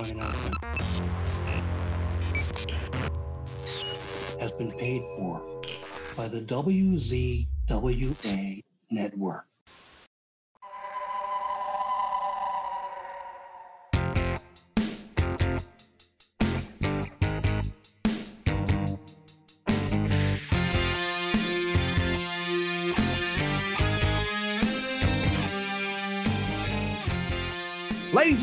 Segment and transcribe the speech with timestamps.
[0.00, 0.56] announcement
[4.40, 5.40] has been paid for
[6.16, 7.46] by the WZWA
[8.90, 9.46] network.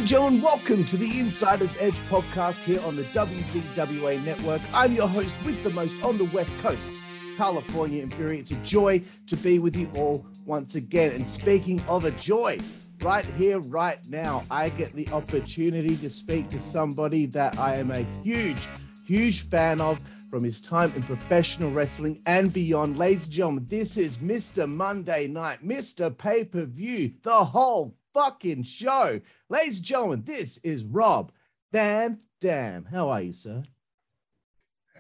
[0.10, 4.60] Ladies and gentlemen, welcome to the Insider's Edge podcast here on the WZWA network.
[4.74, 7.04] I'm your host with the most on the West Coast,
[7.38, 8.40] California Imperial.
[8.40, 11.12] It's a joy to be with you all once again.
[11.12, 12.60] And speaking of a joy,
[13.04, 17.92] right here, right now, I get the opportunity to speak to somebody that I am
[17.92, 18.68] a huge,
[19.06, 20.00] huge fan of
[20.32, 22.98] from his time in professional wrestling and beyond.
[22.98, 24.68] Ladies and gentlemen, this is Mr.
[24.68, 26.18] Monday Night, Mr.
[26.18, 29.22] Pay Per View, the whole fucking show.
[29.50, 31.32] Ladies and gentlemen, this is Rob
[31.72, 32.84] Van Dam.
[32.84, 33.64] How are you, sir?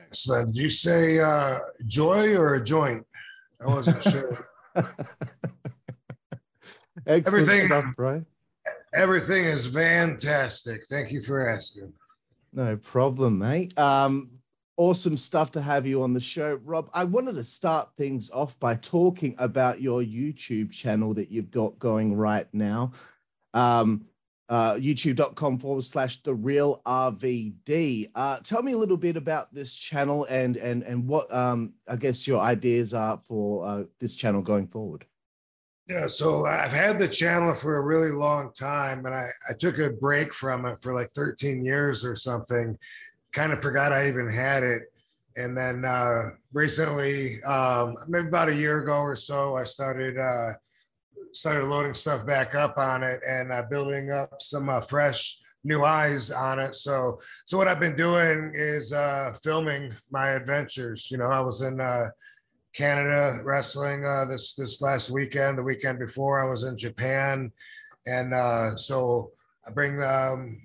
[0.07, 0.53] Excellent.
[0.53, 3.05] Did you say uh, joy or a joint?
[3.61, 4.47] I wasn't sure.
[7.05, 8.23] Everything- stuff, bro.
[8.93, 10.87] Everything is fantastic.
[10.87, 11.93] Thank you for asking.
[12.53, 13.77] No problem, mate.
[13.77, 14.31] Um,
[14.77, 16.89] awesome stuff to have you on the show, Rob.
[16.93, 21.77] I wanted to start things off by talking about your YouTube channel that you've got
[21.77, 22.93] going right now.
[23.53, 24.05] Um,
[24.49, 28.09] uh, youtube.com forward slash the real RVD.
[28.15, 31.95] Uh, tell me a little bit about this channel and and and what um, I
[31.95, 35.05] guess your ideas are for uh, this channel going forward.
[35.87, 39.79] Yeah, so I've had the channel for a really long time, and I, I took
[39.79, 42.77] a break from it for like 13 years or something.
[43.31, 44.83] Kind of forgot I even had it.
[45.35, 50.53] And then uh, recently, um, maybe about a year ago or so, I started uh,
[51.33, 55.83] started loading stuff back up on it and uh, building up some uh, fresh new
[55.83, 56.75] eyes on it.
[56.75, 61.09] So, so what I've been doing is uh, filming my adventures.
[61.11, 62.09] You know, I was in uh,
[62.73, 65.57] Canada wrestling uh, this this last weekend.
[65.57, 67.51] The weekend before, I was in Japan,
[68.05, 69.31] and uh, so
[69.67, 70.61] I bring um,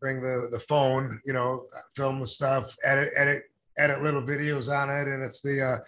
[0.00, 1.20] bring the the phone.
[1.24, 3.44] You know, film the stuff, edit edit
[3.78, 5.78] edit little videos on it, and it's the uh,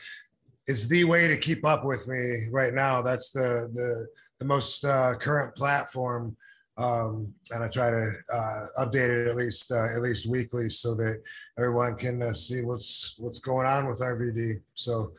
[0.66, 3.02] it's the way to keep up with me right now.
[3.02, 4.06] That's the the
[4.38, 6.36] the most uh, current platform,
[6.76, 10.94] um, and I try to uh, update it at least uh, at least weekly so
[10.94, 11.22] that
[11.58, 14.60] everyone can uh, see what's what's going on with RVD.
[14.74, 15.12] So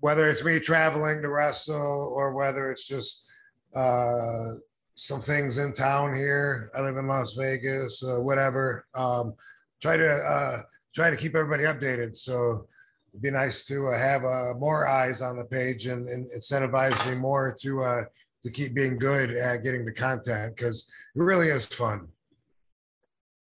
[0.00, 3.28] whether it's me traveling to wrestle or whether it's just
[3.74, 4.54] uh,
[4.94, 8.86] some things in town here, I live in Las Vegas, uh, whatever.
[8.94, 9.34] Um,
[9.80, 10.64] try to
[10.94, 12.16] try to keep everybody updated.
[12.16, 12.66] So
[13.10, 17.10] it'd be nice to uh, have uh, more eyes on the page and, and incentivize
[17.10, 18.02] me more to uh,
[18.42, 22.08] to keep being good at getting the content because it really is fun.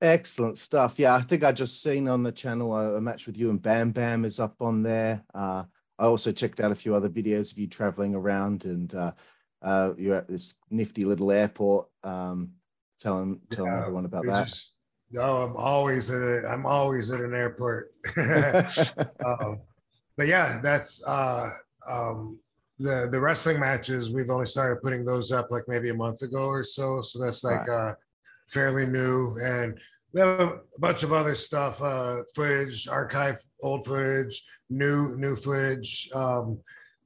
[0.02, 1.00] Excellent stuff.
[1.00, 3.62] Yeah, I think I just seen on the channel a, a match with you and
[3.62, 5.24] Bam Bam is up on there.
[5.34, 5.64] Uh,
[5.98, 9.14] I also checked out a few other videos of you traveling around and uh,
[9.62, 11.88] uh, you're at this nifty little airport.
[12.04, 12.52] Um,
[13.00, 14.48] telling telling Yeah, everyone about that.
[14.48, 14.72] just-
[15.14, 17.94] No, I'm always at a, I'm always at an airport.
[19.26, 19.62] um,
[20.18, 21.48] but yeah, that's uh,
[21.88, 22.40] um,
[22.80, 24.10] the the wrestling matches.
[24.10, 27.02] We've only started putting those up like maybe a month ago or so.
[27.02, 27.94] So that's like uh,
[28.50, 29.80] fairly new, and
[30.14, 36.10] we have a bunch of other stuff, uh, footage, archive, old footage, new new footage.
[36.16, 36.58] Um,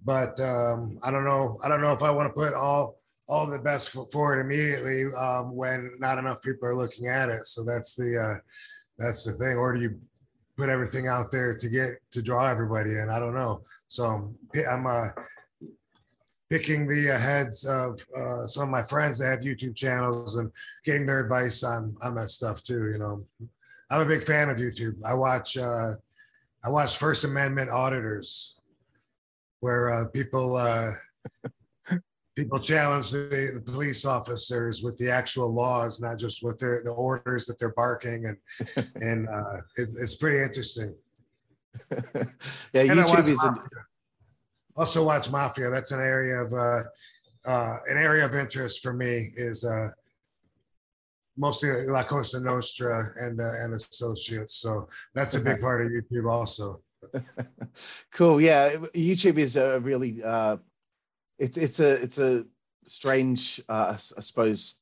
[0.06, 1.60] but um, I don't know.
[1.62, 2.96] I don't know if I want to put all
[3.28, 7.46] all the best foot forward immediately um, when not enough people are looking at it.
[7.46, 8.40] So that's the uh,
[8.98, 9.58] that's the thing.
[9.58, 10.00] Or do you
[10.56, 13.10] put everything out there to get to draw everybody in?
[13.10, 13.62] I don't know.
[13.88, 14.34] So
[14.70, 15.10] I'm, uh,
[16.50, 20.50] picking the uh, heads of uh, some of my friends that have YouTube channels and
[20.86, 22.90] getting their advice on on that stuff too.
[22.92, 23.26] You know,
[23.92, 24.96] I'm a big fan of YouTube.
[25.06, 25.96] I watch uh,
[26.64, 28.60] I watch First Amendment auditors,
[29.60, 30.92] where uh, people uh,
[32.38, 36.92] people challenge the, the police officers with the actual laws, not just with their the
[36.92, 38.38] orders that they're barking, and
[39.02, 40.94] and uh, it, it's pretty interesting.
[41.92, 43.54] yeah, And YouTube is a,
[44.78, 45.70] also watch Mafia.
[45.72, 46.84] That's an area of uh,
[47.50, 49.90] uh, an area of interest for me is uh,
[51.38, 54.58] mostly La Costa Nostra and uh, and associates.
[54.58, 56.82] So that's a big part of YouTube also.
[58.12, 58.40] cool.
[58.40, 60.58] Yeah, YouTube is a really uh,
[61.40, 62.46] it's it's a it's a
[62.86, 64.82] strange, uh, I suppose,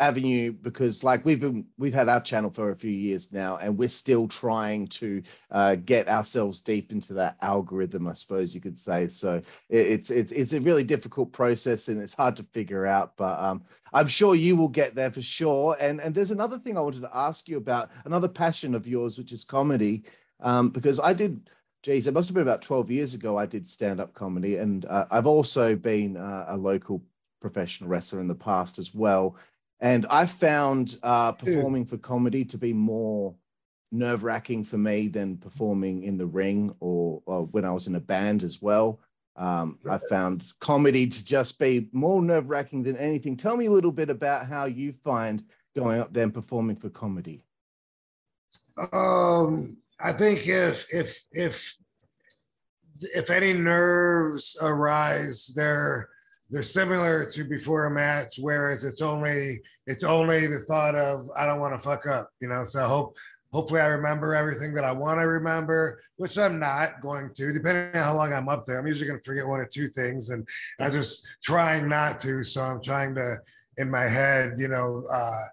[0.00, 3.76] avenue because like we've been we've had our channel for a few years now and
[3.76, 8.78] we're still trying to uh, get ourselves deep into that algorithm i suppose you could
[8.78, 9.06] say.
[9.06, 9.36] So
[9.68, 13.38] it, it's it's it's a really difficult process and it's hard to figure out but
[13.38, 13.62] um,
[13.92, 15.76] i'm sure you will get there for sure.
[15.78, 19.18] And and there's another thing i wanted to ask you about another passion of yours
[19.18, 20.04] which is comedy
[20.40, 21.50] um, because i did
[21.82, 25.06] geez it must have been about 12 years ago i did stand-up comedy and uh,
[25.10, 27.02] i've also been uh, a local
[27.40, 29.36] professional wrestler in the past as well
[29.80, 33.34] and I found uh, performing for comedy to be more
[33.90, 37.94] nerve wracking for me than performing in the ring or, or when I was in
[37.94, 39.00] a band as well.
[39.36, 43.36] Um, I found comedy to just be more nerve wracking than anything.
[43.36, 45.42] Tell me a little bit about how you find
[45.74, 47.42] going up there and performing for comedy.
[48.92, 51.76] Um, I think if if if
[53.00, 56.08] if any nerves arise, they're
[56.50, 61.46] they're similar to before a match, whereas it's only it's only the thought of I
[61.46, 62.64] don't want to fuck up, you know.
[62.64, 63.16] So hope
[63.52, 67.96] hopefully I remember everything that I want to remember, which I'm not going to, depending
[67.96, 68.78] on how long I'm up there.
[68.78, 70.46] I'm usually going to forget one or two things, and
[70.78, 72.42] I'm just trying not to.
[72.44, 73.36] So I'm trying to
[73.76, 75.04] in my head, you know.
[75.10, 75.44] Uh,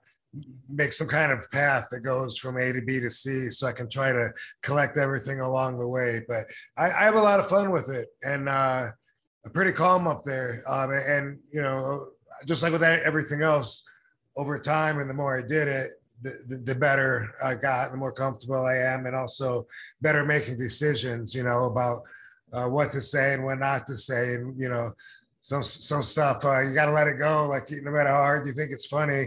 [0.69, 3.71] make some kind of path that goes from A to B to C so I
[3.71, 4.29] can try to
[4.63, 6.21] collect everything along the way.
[6.27, 6.45] But
[6.77, 8.07] I, I have a lot of fun with it.
[8.23, 8.89] And uh,
[9.53, 10.63] pretty calm up there.
[10.67, 12.07] Um, and you know,
[12.45, 13.83] just like with everything else,
[14.37, 15.91] over time, and the more I did it,
[16.21, 19.67] the, the, the, better I got, the more comfortable I am, and also
[20.01, 21.33] better making decisions.
[21.33, 22.01] You know about
[22.53, 24.93] uh, what to say and what not to say, and you know,
[25.41, 27.47] some some stuff uh, you got to let it go.
[27.47, 29.25] Like no matter how hard you think it's funny,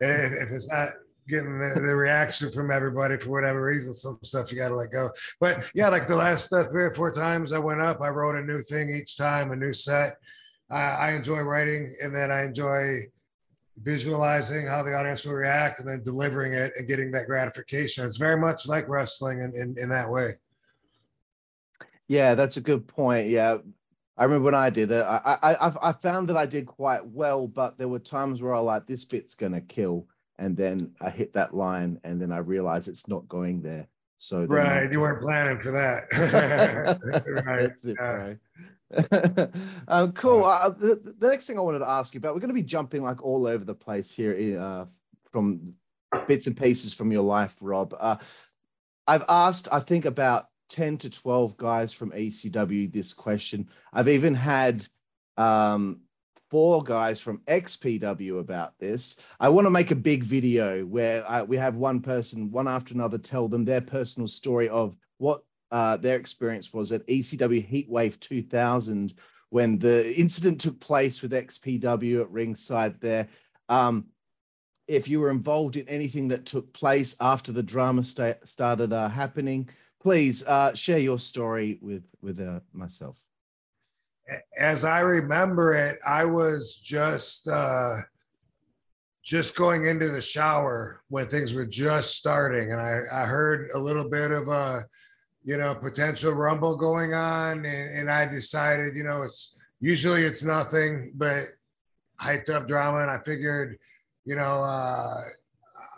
[0.00, 0.90] if, it's not
[1.28, 3.92] getting the, the, reaction from everybody for whatever reason.
[3.92, 5.10] Some stuff you got to let go.
[5.40, 8.36] But yeah, like the last uh, three or four times I went up, I wrote
[8.36, 10.16] a new thing each time, a new set.
[10.70, 13.06] I enjoy writing, and then I enjoy
[13.82, 18.04] visualizing how the audience will react, and then delivering it and getting that gratification.
[18.04, 20.32] It's very much like wrestling in, in, in that way.
[22.06, 23.28] Yeah, that's a good point.
[23.28, 23.58] Yeah,
[24.18, 27.46] I remember when I did it, I, I I found that I did quite well,
[27.46, 30.06] but there were times where I like this bit's gonna kill,
[30.38, 33.86] and then I hit that line, and then I realized it's not going there.
[34.16, 36.08] So right, you weren't planning for that.
[37.46, 37.70] right.
[37.84, 38.38] It,
[39.88, 40.44] um, cool.
[40.44, 42.62] Uh, the, the, next thing I wanted to ask you about, we're going to be
[42.62, 44.86] jumping like all over the place here uh,
[45.30, 45.74] from
[46.26, 47.94] bits and pieces from your life, Rob.
[47.98, 48.16] Uh,
[49.06, 53.66] I've asked, I think, about 10 to 12 guys from ECW this question.
[53.92, 54.84] I've even had
[55.36, 56.00] um,
[56.50, 59.26] four guys from XPW about this.
[59.40, 62.94] I want to make a big video where I, we have one person, one after
[62.94, 68.18] another, tell them their personal story of what uh, their experience was at ECW Heatwave
[68.20, 69.14] 2000
[69.50, 73.28] when the incident took place with XPW at ringside there.
[73.68, 74.06] Um,
[74.86, 79.08] if you were involved in anything that took place after the drama sta- started uh,
[79.08, 79.68] happening,
[80.00, 83.22] please uh, share your story with with uh, myself.
[84.58, 87.96] As I remember it, I was just uh,
[89.22, 93.78] just going into the shower when things were just starting, and I, I heard a
[93.78, 94.84] little bit of a
[95.42, 100.42] you know potential rumble going on, and, and I decided you know it's usually it's
[100.42, 101.46] nothing but
[102.20, 103.78] hyped up drama, and I figured
[104.24, 105.24] you know uh,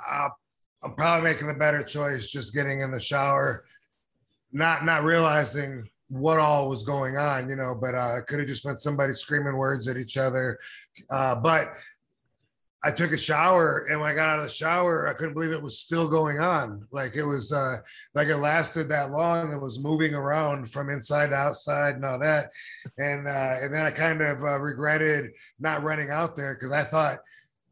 [0.09, 0.37] I'll,
[0.83, 3.65] I'm probably making the better choice just getting in the shower,
[4.53, 8.65] not not realizing what all was going on, you know, but uh, could have just
[8.65, 10.59] been somebody screaming words at each other.
[11.11, 11.73] Uh, but
[12.83, 15.53] I took a shower, and when I got out of the shower, I couldn't believe
[15.53, 16.87] it was still going on.
[16.91, 17.77] Like it was, uh,
[18.15, 19.53] like it lasted that long.
[19.53, 22.49] It was moving around from inside to outside and all that.
[22.97, 26.83] And uh, and then I kind of uh, regretted not running out there because I
[26.83, 27.19] thought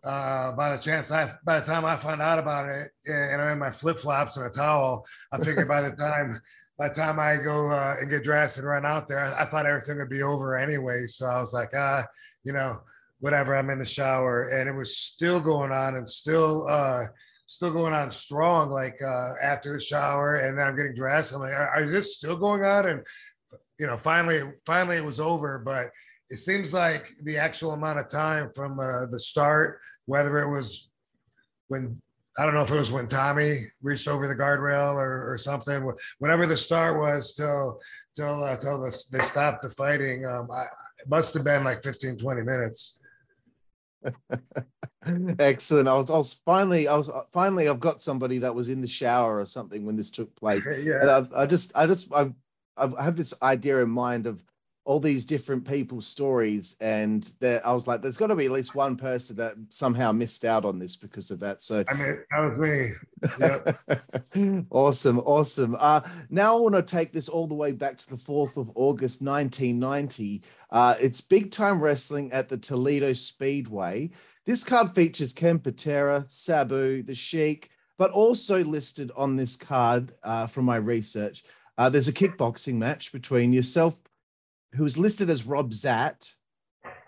[0.05, 3.53] uh, by the chance I by the time I find out about it and I'm
[3.53, 6.41] in my flip flops and a towel, I figured by the time
[6.79, 9.45] by the time I go uh, and get dressed and run out there, I, I,
[9.45, 11.07] thought everything would be over anyway.
[11.07, 12.05] So I was like, ah,
[12.45, 12.81] you know,
[13.19, 13.57] whatever.
[13.57, 17.07] I'm in the shower, and it was still going on and still, uh,
[17.47, 18.71] still going on strong.
[18.71, 21.33] Like uh, after the shower, and then I'm getting dressed.
[21.33, 22.87] I'm like, are, is this still going on?
[22.87, 23.05] And
[23.81, 25.59] you know, finally, finally, it was over.
[25.59, 25.89] But
[26.31, 30.91] it seems like the actual amount of time from uh, the start, whether it was
[31.69, 32.01] when
[32.39, 35.91] I don't know if it was when Tommy reached over the guardrail or, or something.
[36.21, 37.81] Whatever the start was till
[38.15, 40.25] till uh, till the, they stopped the fighting.
[40.25, 40.63] Um, I,
[40.99, 43.01] it must have been like 15, 20 minutes.
[45.39, 45.89] Excellent.
[45.89, 48.89] I was, I was finally, I was finally, I've got somebody that was in the
[48.89, 50.67] shower or something when this took place.
[50.83, 51.01] yeah.
[51.01, 52.33] And I, I just, I just, I,
[52.77, 54.43] I have this idea in mind of
[54.89, 58.53] all these different people's stories, and there, I was like, there's got to be at
[58.53, 61.63] least one person that somehow missed out on this because of that.
[61.63, 62.93] So I mean, that was me.
[64.39, 64.65] Yep.
[64.71, 65.77] awesome, awesome.
[65.79, 68.73] Uh, now I want to take this all the way back to the 4th of
[68.77, 70.43] August, 1990.
[70.71, 74.11] Uh, it's big time wrestling at the Toledo Speedway.
[74.47, 77.69] This card features Ken Patera, Sabu, The Sheik,
[77.99, 81.45] but also listed on this card uh, from my research.
[81.77, 83.99] Uh, there's a kickboxing match between yourself,
[84.75, 86.31] who is listed as Rob Zat.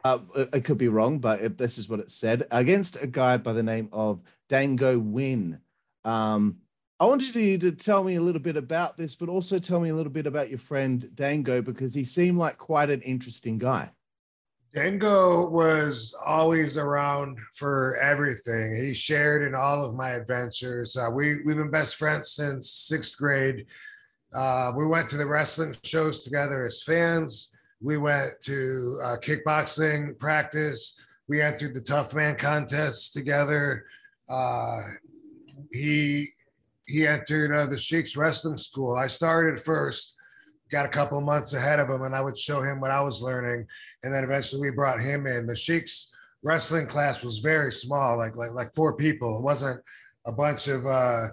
[0.05, 0.19] Uh,
[0.53, 3.63] I could be wrong, but this is what it said against a guy by the
[3.63, 5.61] name of Dango Win.
[6.05, 6.59] Um,
[6.99, 9.89] I wanted you to tell me a little bit about this, but also tell me
[9.89, 13.91] a little bit about your friend Dango because he seemed like quite an interesting guy.
[14.75, 18.77] Dango was always around for everything.
[18.77, 20.97] He shared in all of my adventures.
[20.97, 23.67] Uh, we we've been best friends since sixth grade.
[24.35, 27.53] Uh, we went to the wrestling shows together as fans.
[27.81, 31.01] We went to uh, kickboxing practice.
[31.29, 33.87] We entered the Tough Man contest together.
[34.29, 34.83] Uh,
[35.73, 36.29] he
[36.87, 38.97] he entered uh, the Sheik's wrestling school.
[38.97, 40.17] I started first
[40.71, 43.21] got a couple months ahead of him and I would show him what I was
[43.21, 43.67] learning.
[44.03, 45.47] And then eventually we brought him in.
[45.47, 49.39] The Sheik's wrestling class was very small, like like like four people.
[49.39, 49.81] It wasn't
[50.27, 51.29] a bunch of uh,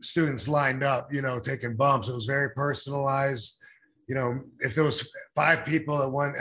[0.00, 2.08] students lined up, you know, taking bumps.
[2.08, 3.58] It was very personalized.
[4.06, 6.34] You know, if there was five people at one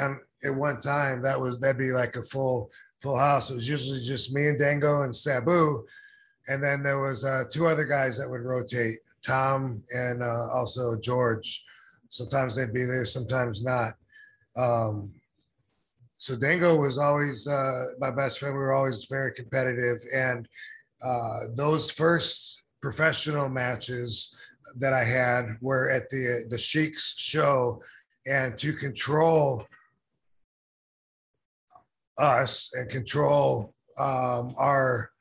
[0.43, 3.49] at one time, that was that'd be like a full full house.
[3.49, 5.85] It was usually just me and Dango and Sabu,
[6.47, 10.95] and then there was uh, two other guys that would rotate, Tom and uh, also
[10.97, 11.63] George.
[12.09, 13.95] Sometimes they'd be there, sometimes not.
[14.55, 15.11] Um,
[16.17, 18.55] so Dango was always uh, my best friend.
[18.55, 20.47] We were always very competitive, and
[21.03, 24.35] uh, those first professional matches
[24.77, 27.81] that I had were at the the Sheik's show,
[28.25, 29.65] and to control
[32.17, 35.11] us and control um, our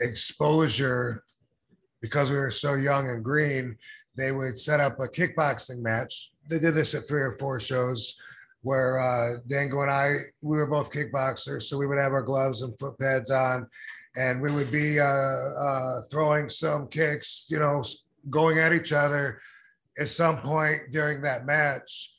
[0.00, 1.22] exposure
[2.00, 3.76] because we were so young and green
[4.16, 6.32] they would set up a kickboxing match.
[6.48, 8.16] They did this at three or four shows
[8.62, 11.62] where uh, Dango and I, we were both kickboxers.
[11.62, 13.66] So we would have our gloves and foot pads on
[14.16, 17.82] and we would be uh, uh, throwing some kicks, you know,
[18.30, 19.40] going at each other.
[19.98, 22.14] At some point during that match,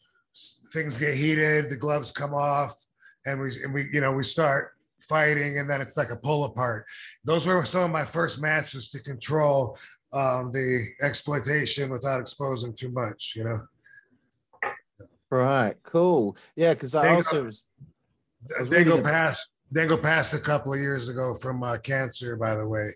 [0.72, 2.74] things get heated, the gloves come off,
[3.26, 4.72] and we, and we, you know, we start
[5.08, 6.86] fighting, and then it's like a pull apart.
[7.24, 9.78] Those were some of my first matches to control
[10.14, 13.62] um, the exploitation without exposing too much, you know.
[15.30, 16.38] Right, cool.
[16.56, 17.66] Yeah, because I also was,
[18.60, 19.55] was passed.
[19.74, 22.92] Dango passed a couple of years ago from uh, cancer, by the way.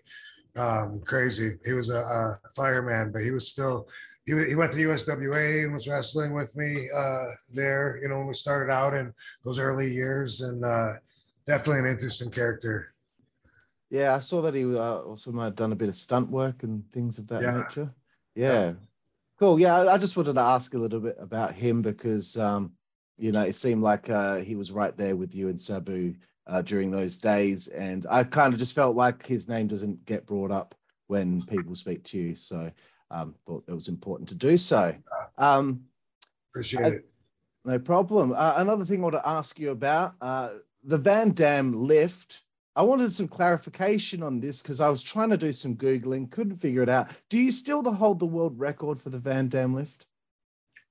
[0.56, 1.56] Um, crazy.
[1.64, 3.88] He was a, a, fireman, but he was still.
[4.26, 7.98] He, he went to USWA and was wrestling with me uh, there.
[8.02, 9.12] You know, when we started out in
[9.44, 10.94] those early years, and uh,
[11.46, 12.94] definitely an interesting character.
[13.90, 16.62] Yeah, I saw that he uh, also might have done a bit of stunt work
[16.62, 17.62] and things of that yeah.
[17.62, 17.94] nature.
[18.34, 18.52] Yeah.
[18.52, 18.72] yeah.
[19.38, 19.58] Cool.
[19.58, 22.74] Yeah, I just wanted to ask a little bit about him because, um,
[23.16, 26.14] you know, it seemed like uh, he was right there with you and Sabu
[26.50, 27.68] uh, during those days.
[27.68, 30.74] And I kind of just felt like his name doesn't get brought up
[31.06, 32.34] when people speak to you.
[32.34, 32.70] So
[33.10, 34.94] um, thought it was important to do so.
[35.38, 35.82] Um,
[36.52, 37.06] Appreciate it.
[37.64, 38.32] No problem.
[38.36, 40.50] Uh, another thing I want to ask you about uh,
[40.84, 42.42] the Van Dam lift
[42.76, 46.56] I wanted some clarification on this because I was trying to do some Googling, couldn't
[46.56, 47.08] figure it out.
[47.28, 50.06] Do you still hold the world record for the Van Dam lift?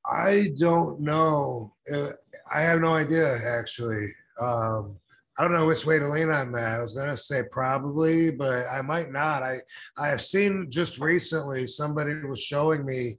[0.06, 1.74] I don't know.
[1.92, 2.10] Uh,
[2.54, 4.08] I have no idea, actually.
[4.42, 4.98] Um,
[5.40, 6.80] I don't know which way to lean on that.
[6.80, 9.42] I was going to say probably, but I might not.
[9.42, 9.62] I,
[9.98, 13.16] I have seen just recently somebody was showing me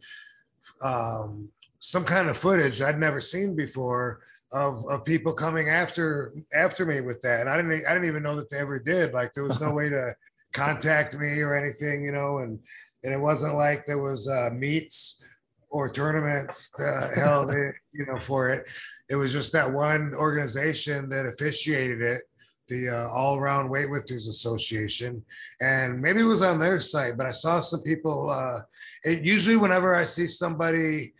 [0.83, 1.49] um,
[1.79, 4.21] some kind of footage I'd never seen before
[4.53, 7.41] of of people coming after after me with that.
[7.41, 9.15] And I didn't I didn't even know that they ever did.
[9.15, 10.15] Like there was no way to
[10.53, 12.59] contact me or anything, you know, and
[13.03, 15.25] and it wasn't like there was uh, meets
[15.71, 17.55] or tournaments uh, held,
[17.93, 18.69] you know, for it.
[19.11, 22.23] It was just that one organization that officiated it,
[22.69, 25.23] the uh, All Around Weightlifters Association,
[25.61, 27.17] and maybe it was on their site.
[27.17, 28.31] But I saw some people.
[28.31, 28.61] Uh,
[29.05, 31.13] it, usually, whenever I see somebody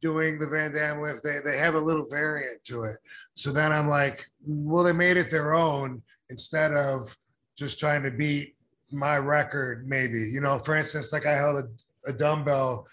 [0.00, 2.96] doing the Van Dam lift, they, they have a little variant to it.
[3.34, 7.16] So then I'm like, well, they made it their own instead of
[7.56, 8.54] just trying to beat
[8.90, 10.30] my record, maybe.
[10.30, 12.86] You know, for instance, like I held a, a dumbbell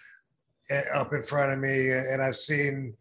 [0.69, 2.93] eh, up in front of me, and I've seen,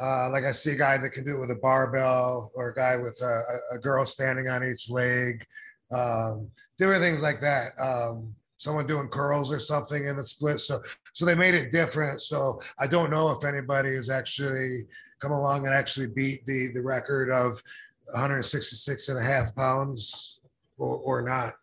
[0.00, 2.74] uh, like, I see a guy that can do it with a barbell, or a
[2.74, 5.46] guy with a, a girl standing on each leg,
[5.90, 7.78] um, different things like that.
[7.80, 10.60] Um, someone doing curls or something in the split.
[10.60, 10.80] So
[11.14, 12.20] so they made it different.
[12.20, 14.86] So I don't know if anybody has actually
[15.20, 17.62] come along and actually beat the the record of
[18.12, 20.40] 166 and a half pounds
[20.78, 21.54] or, or not.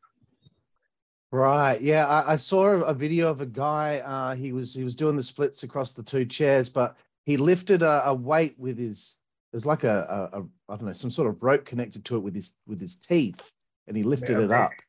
[1.32, 1.82] Right.
[1.82, 4.00] Yeah, I, I, saw a video of a guy.
[4.06, 7.82] Uh, he was he was doing the splits across the two chairs, but he lifted
[7.82, 9.20] a, a weight with his.
[9.52, 12.18] it was like a, a, a I don't know some sort of rope connected to
[12.18, 13.52] it with his with his teeth,
[13.88, 14.72] and he lifted yeah, it up.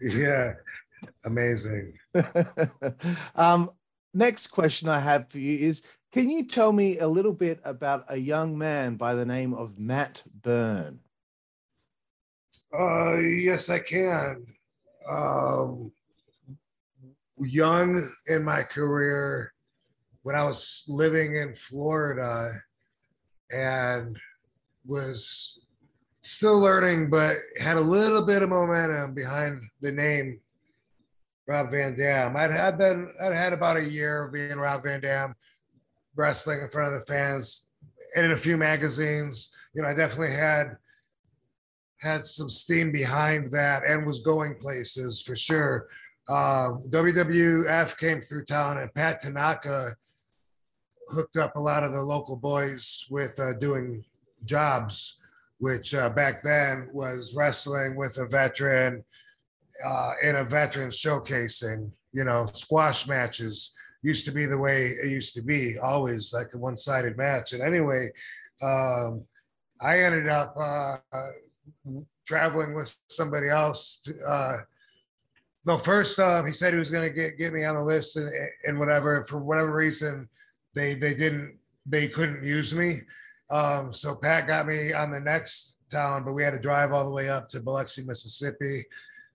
[0.00, 0.54] Yeah,
[1.24, 1.92] amazing.
[3.36, 3.70] um,
[4.12, 8.04] next question I have for you is: Can you tell me a little bit about
[8.08, 10.98] a young man by the name of Matt Byrne?
[12.76, 14.44] Uh, yes, I can.
[15.08, 15.92] Um,
[17.38, 19.52] young in my career,
[20.26, 22.50] when I was living in Florida,
[23.52, 24.18] and
[24.84, 25.64] was
[26.22, 30.40] still learning, but had a little bit of momentum behind the name
[31.46, 32.36] Rob Van Dam.
[32.36, 35.32] I'd had been I'd had about a year of being Rob Van Dam,
[36.16, 37.70] wrestling in front of the fans,
[38.16, 39.54] and in a few magazines.
[39.74, 40.76] You know, I definitely had
[42.00, 45.86] had some steam behind that and was going places for sure.
[46.28, 49.94] Uh, WWF came through town, and Pat Tanaka
[51.08, 54.04] hooked up a lot of the local boys with uh, doing
[54.44, 55.20] jobs
[55.58, 59.04] which uh, back then was wrestling with a veteran
[59.84, 61.90] uh, in a veteran showcasing.
[62.12, 66.48] You know, squash matches used to be the way it used to be, always like
[66.54, 67.52] a one sided match.
[67.52, 68.10] And anyway,
[68.62, 69.24] um,
[69.80, 70.96] I ended up uh,
[72.26, 74.02] traveling with somebody else.
[74.04, 74.56] To, uh,
[75.66, 78.16] no, first um, he said he was going to get get me on the list
[78.16, 78.30] and,
[78.66, 79.24] and whatever.
[79.26, 80.28] For whatever reason,
[80.76, 83.00] they they didn't they couldn't use me.
[83.50, 87.04] Um, so Pat got me on the next town, but we had to drive all
[87.04, 88.84] the way up to Biloxi, Mississippi.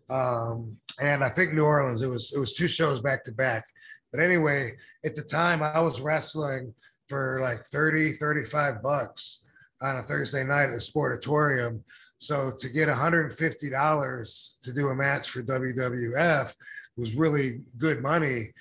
[0.10, 2.02] Um, and I think New Orleans.
[2.02, 3.66] It was it was two shows back to back.
[4.12, 6.74] But anyway, at the time I was wrestling
[7.08, 9.46] for like 30, 35 bucks
[9.82, 11.82] on a Thursday night at the Sportatorium.
[12.18, 16.56] So to get $150 to do a match for WWF
[16.98, 18.52] was really good money.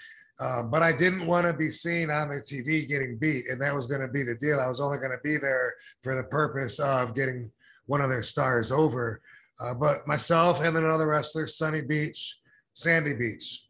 [0.41, 3.75] Uh, but I didn't want to be seen on the TV getting beat, and that
[3.75, 4.59] was going to be the deal.
[4.59, 7.51] I was only going to be there for the purpose of getting
[7.87, 9.21] one of their stars over.
[9.61, 12.39] Uh, but myself and another wrestler, Sunny Beach,
[12.73, 13.67] Sandy Beach.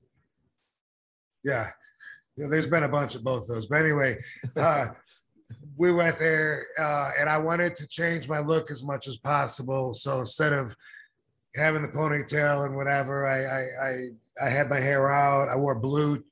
[1.42, 1.66] Yeah,
[2.36, 3.66] you know, there's been a bunch of both of those.
[3.66, 4.16] But anyway,
[4.56, 4.88] uh,
[5.76, 9.92] we went there, uh, and I wanted to change my look as much as possible.
[9.92, 10.76] So instead of
[11.56, 15.48] having the ponytail and whatever, I I, I, I had my hair out.
[15.48, 16.22] I wore blue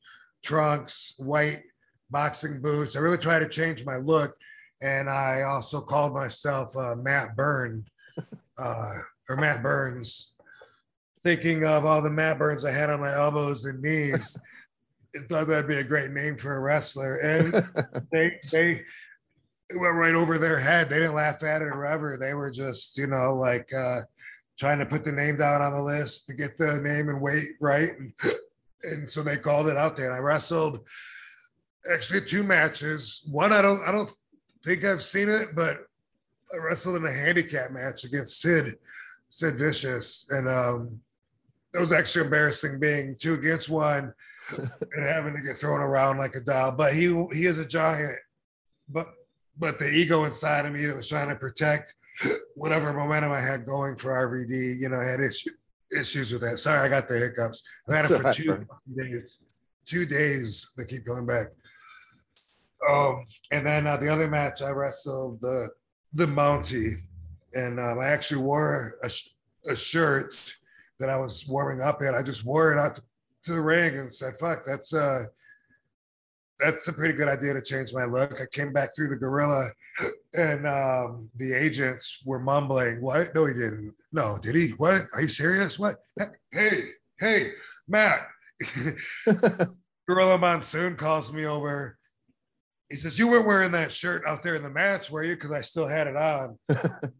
[0.42, 1.62] trunks, white
[2.10, 2.96] boxing boots.
[2.96, 4.36] I really tried to change my look.
[4.80, 7.84] And I also called myself uh, Matt Byrne
[8.58, 8.92] uh,
[9.28, 10.34] or Matt Burns,
[11.20, 14.40] thinking of all the Matt Burns I had on my elbows and knees.
[15.16, 17.16] I thought that'd be a great name for a wrestler.
[17.16, 17.52] And
[18.12, 18.82] they, they,
[19.76, 20.88] went right over their head.
[20.88, 22.16] They didn't laugh at it or ever.
[22.16, 24.02] They were just, you know, like uh,
[24.58, 27.50] trying to put the name down on the list to get the name and weight
[27.60, 27.90] right.
[27.98, 28.12] And
[28.84, 30.06] and so they called it out there.
[30.06, 30.86] And I wrestled
[31.92, 33.26] actually two matches.
[33.30, 34.10] One I don't I don't
[34.64, 35.78] think I've seen it, but
[36.52, 38.76] I wrestled in a handicap match against Sid,
[39.28, 41.00] Sid Vicious, and um,
[41.74, 44.12] it was actually embarrassing being two against one
[44.56, 46.72] and having to get thrown around like a doll.
[46.72, 48.16] But he he is a giant,
[48.88, 49.08] but
[49.58, 51.94] but the ego inside of me that was trying to protect
[52.54, 55.50] whatever momentum I had going for RVD, you know, had issue,
[55.96, 56.58] issues with that.
[56.58, 57.62] Sorry, I got the hiccups.
[57.88, 59.38] I had it for two days.
[59.86, 60.72] Two days.
[60.76, 61.48] They keep coming back.
[62.88, 65.70] Um, and then uh, the other match, I wrestled the
[66.14, 67.02] the Mountie,
[67.54, 69.10] and um, I actually wore a,
[69.70, 70.34] a shirt
[70.98, 72.14] that I was warming up in.
[72.14, 73.02] I just wore it out to,
[73.44, 75.24] to the ring and said, "Fuck, that's uh."
[76.60, 78.40] that's a pretty good idea to change my look.
[78.40, 79.70] I came back through the gorilla
[80.34, 83.34] and um, the agents were mumbling, What?
[83.34, 83.94] No, he didn't.
[84.12, 84.70] No, did he?
[84.70, 85.02] What?
[85.14, 85.78] Are you serious?
[85.78, 85.96] What?
[86.52, 86.80] Hey,
[87.20, 87.50] hey,
[87.88, 88.26] Matt.
[90.08, 91.96] gorilla Monsoon calls me over.
[92.88, 95.34] He says, You weren't wearing that shirt out there in the match, were you?
[95.34, 96.58] Because I still had it on.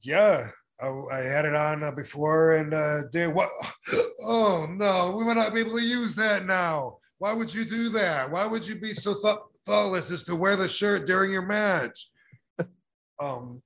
[0.00, 0.48] yeah,
[0.80, 3.50] I, I, had it on uh, before and uh, did what?
[4.26, 6.96] Oh, no, we might not be able to use that now.
[7.18, 8.30] Why would you do that?
[8.30, 12.10] Why would you be so th- thoughtless as to wear the shirt during your match?
[13.20, 13.62] um,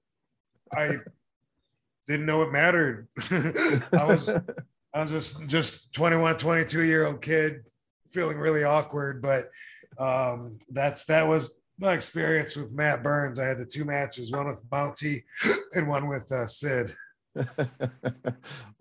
[0.72, 0.96] I
[2.06, 3.08] didn't know it mattered.
[3.30, 7.64] I was I was just just 21, 22 year old kid
[8.10, 9.50] feeling really awkward, but
[9.98, 13.38] um, that's that was my experience with Matt Burns.
[13.38, 15.22] I had the two matches, one with Mountie
[15.74, 16.96] and one with uh, Sid.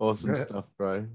[0.00, 1.06] awesome stuff, bro.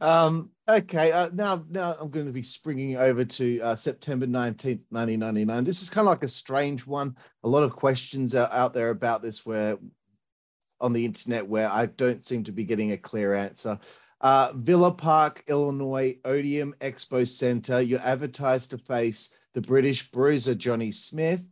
[0.00, 4.86] um, okay, uh, now now I'm going to be springing over to uh, September 19th,
[4.90, 5.64] 1999.
[5.64, 7.16] This is kind of like a strange one.
[7.44, 9.78] A lot of questions are out there about this where
[10.80, 13.78] on the internet where I don't seem to be getting a clear answer.
[14.22, 17.80] Uh, Villa Park, Illinois, Odeum Expo Center.
[17.80, 21.46] You're advertised to face the British bruiser Johnny Smith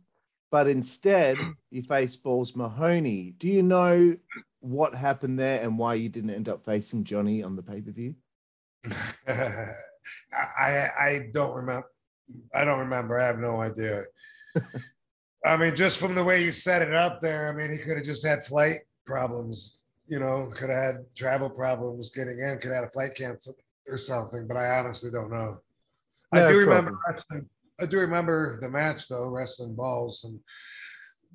[0.51, 1.37] but instead
[1.71, 3.35] you face Balls Mahoney.
[3.37, 4.15] Do you know
[4.59, 7.91] what happened there and why you didn't end up facing Johnny on the pay per
[7.91, 8.15] view?
[9.27, 9.73] I
[10.99, 11.87] I don't remember.
[12.53, 13.19] I don't remember.
[13.19, 14.03] I have no idea.
[15.45, 17.97] I mean, just from the way you set it up there, I mean, he could
[17.97, 19.81] have just had flight problems.
[20.07, 22.57] You know, could have had travel problems getting in.
[22.59, 23.55] Could have had a flight canceled
[23.87, 24.47] or something.
[24.47, 25.59] But I honestly don't know.
[26.33, 27.49] No I do remember wrestling
[27.81, 30.39] I do remember the match though, wrestling balls and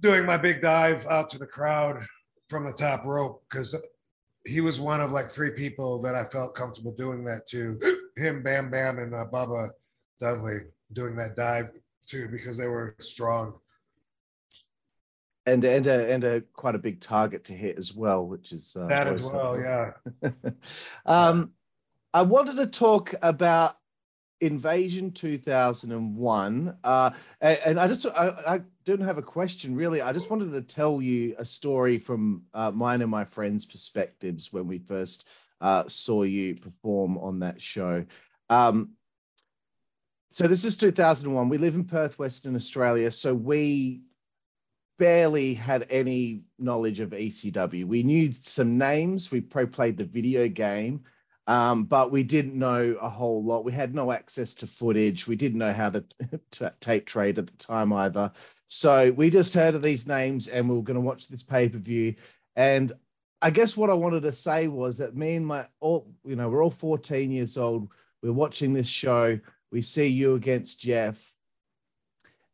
[0.01, 2.05] doing my big dive out to the crowd
[2.49, 3.75] from the top rope because
[4.47, 7.79] he was one of like three people that I felt comfortable doing that to.
[8.17, 9.71] Him, Bam Bam, and uh, Bubba
[10.21, 10.59] Dudley
[10.93, 11.71] doing that dive
[12.07, 13.55] too because they were strong.
[15.47, 18.77] And and a, and a quite a big target to hit as well, which is
[18.81, 19.91] uh, that as well, yeah.
[21.07, 21.53] um,
[22.15, 23.75] I wanted to talk about
[24.41, 26.79] Invasion 2001.
[26.85, 30.03] Uh, and, I just, I, I, didn't have a question really.
[30.03, 34.53] I just wanted to tell you a story from uh, mine and my friends' perspectives
[34.53, 35.29] when we first
[35.61, 38.05] uh, saw you perform on that show.
[38.51, 38.91] Um,
[40.29, 41.49] so this is 2001.
[41.49, 43.11] We live in Perth, Western Australia.
[43.11, 44.03] So we
[44.99, 47.85] barely had any knowledge of ECW.
[47.85, 49.31] We knew some names.
[49.31, 51.05] We pro played the video game.
[51.47, 53.65] Um, but we didn't know a whole lot.
[53.65, 55.29] We had no access to footage.
[55.29, 56.05] We didn't know how to
[56.51, 58.33] t- tape trade at the time either.
[58.67, 61.69] So we just heard of these names and we were going to watch this pay
[61.69, 62.15] per view.
[62.57, 62.93] And
[63.43, 66.49] I guess what I wanted to say was that me and my all, you know,
[66.49, 67.91] we're all 14 years old.
[68.23, 69.39] We're watching this show.
[69.71, 71.31] We see you against Jeff.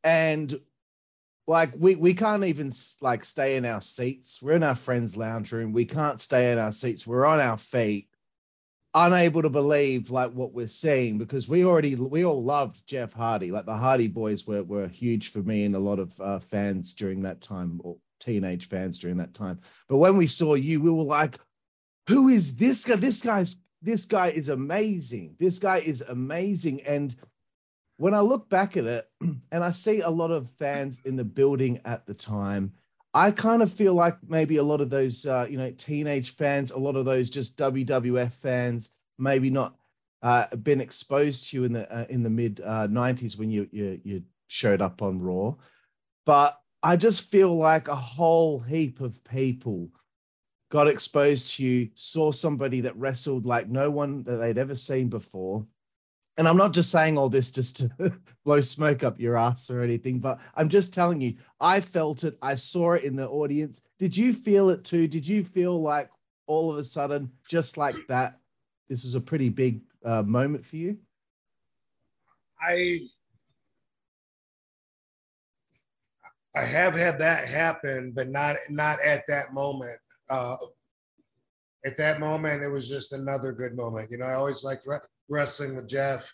[0.03, 0.59] And
[1.47, 4.43] like we we can't even like stay in our seats.
[4.43, 5.73] We're in our friend's lounge room.
[5.73, 7.07] We can't stay in our seats.
[7.07, 8.10] We're on our feet
[8.95, 13.51] unable to believe like what we're seeing because we already we all loved Jeff Hardy.
[13.51, 16.93] Like the Hardy Boys were were huge for me and a lot of uh, fans
[16.95, 19.59] during that time, or teenage fans during that time.
[19.89, 21.39] But when we saw you, we were like,
[22.09, 22.97] "Who is this guy?
[22.97, 25.37] This guy's this guy is amazing.
[25.39, 27.15] This guy is amazing." And
[27.97, 31.25] when I look back at it, and I see a lot of fans in the
[31.25, 32.73] building at the time
[33.13, 36.71] I kind of feel like maybe a lot of those, uh, you know, teenage fans,
[36.71, 39.75] a lot of those just WWF fans, maybe not
[40.23, 43.69] uh, been exposed to you in the uh, in the mid uh, '90s when you,
[43.73, 45.55] you you showed up on Raw,
[46.25, 49.91] but I just feel like a whole heap of people
[50.71, 55.09] got exposed to you, saw somebody that wrestled like no one that they'd ever seen
[55.09, 55.67] before,
[56.41, 58.15] and I'm not just saying all this just to
[58.47, 62.39] blow smoke up your ass or anything, but I'm just telling you, I felt it.
[62.41, 63.83] I saw it in the audience.
[63.99, 65.07] Did you feel it too?
[65.07, 66.09] Did you feel like
[66.47, 68.39] all of a sudden, just like that,
[68.89, 70.97] this was a pretty big uh, moment for you?
[72.59, 73.01] I
[76.57, 79.99] I have had that happen, but not not at that moment.
[80.31, 80.57] Uh,
[81.85, 84.11] at that moment, it was just another good moment.
[84.11, 86.33] You know, I always liked re- wrestling with Jeff.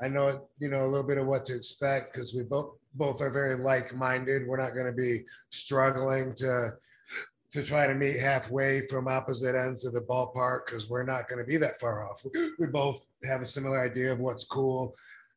[0.00, 3.20] I know, you know, a little bit of what to expect because we both both
[3.20, 4.46] are very like-minded.
[4.46, 6.70] We're not going to be struggling to
[7.52, 11.38] to try to meet halfway from opposite ends of the ballpark because we're not going
[11.38, 12.22] to be that far off.
[12.58, 14.94] We both have a similar idea of what's cool.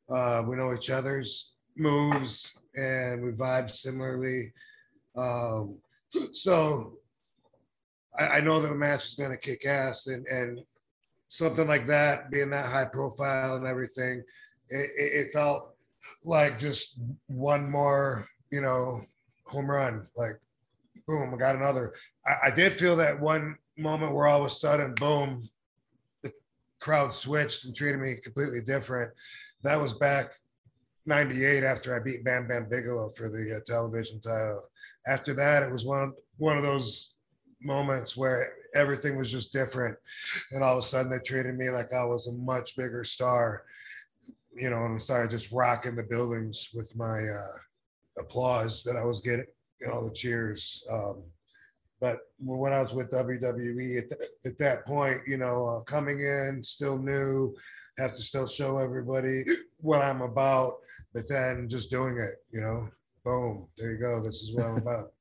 [0.10, 4.52] Uh, we know each other's moves and we vibe similarly.
[5.16, 5.78] Um,
[6.32, 6.99] so
[8.18, 10.60] I, I know that the match is going to kick ass, and and
[11.30, 14.24] something like that, being that high profile and everything,
[14.70, 15.76] it, it felt
[16.26, 19.02] like just one more, you know,
[19.46, 20.08] home run.
[20.16, 20.40] Like,
[21.08, 21.94] boom, I got another.
[22.26, 25.48] I, I did feel that one moment where all of a sudden, boom,
[26.24, 26.32] the
[26.80, 29.12] crowd switched and treated me completely different.
[29.64, 30.34] That was back
[31.06, 34.64] 98 after I beat Bam Bam Bigelow for the uh, television title.
[35.08, 37.19] After that, it was one of one of those
[37.62, 39.98] moments where everything was just different.
[40.52, 43.64] And all of a sudden they treated me like I was a much bigger star,
[44.56, 49.06] you know, and I started just rocking the buildings with my uh, applause that I
[49.06, 49.46] was getting,
[49.82, 50.86] you know, the cheers.
[50.92, 51.24] Um,
[52.02, 56.64] but when I was with WWE at, at that point, you know, uh, coming in,
[56.64, 57.56] still new,
[57.98, 59.44] have to still show everybody
[59.82, 60.76] what I'm about,
[61.14, 62.88] but then just doing it, you know,
[63.26, 64.24] boom, there you go.
[64.24, 65.12] This is what I'm about.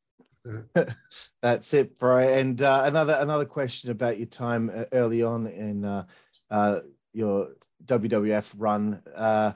[1.43, 2.19] That's it, bro.
[2.19, 6.05] And uh, another another question about your time uh, early on in uh,
[6.51, 6.81] uh,
[7.13, 7.51] your
[7.85, 9.03] WWF run.
[9.15, 9.53] Uh,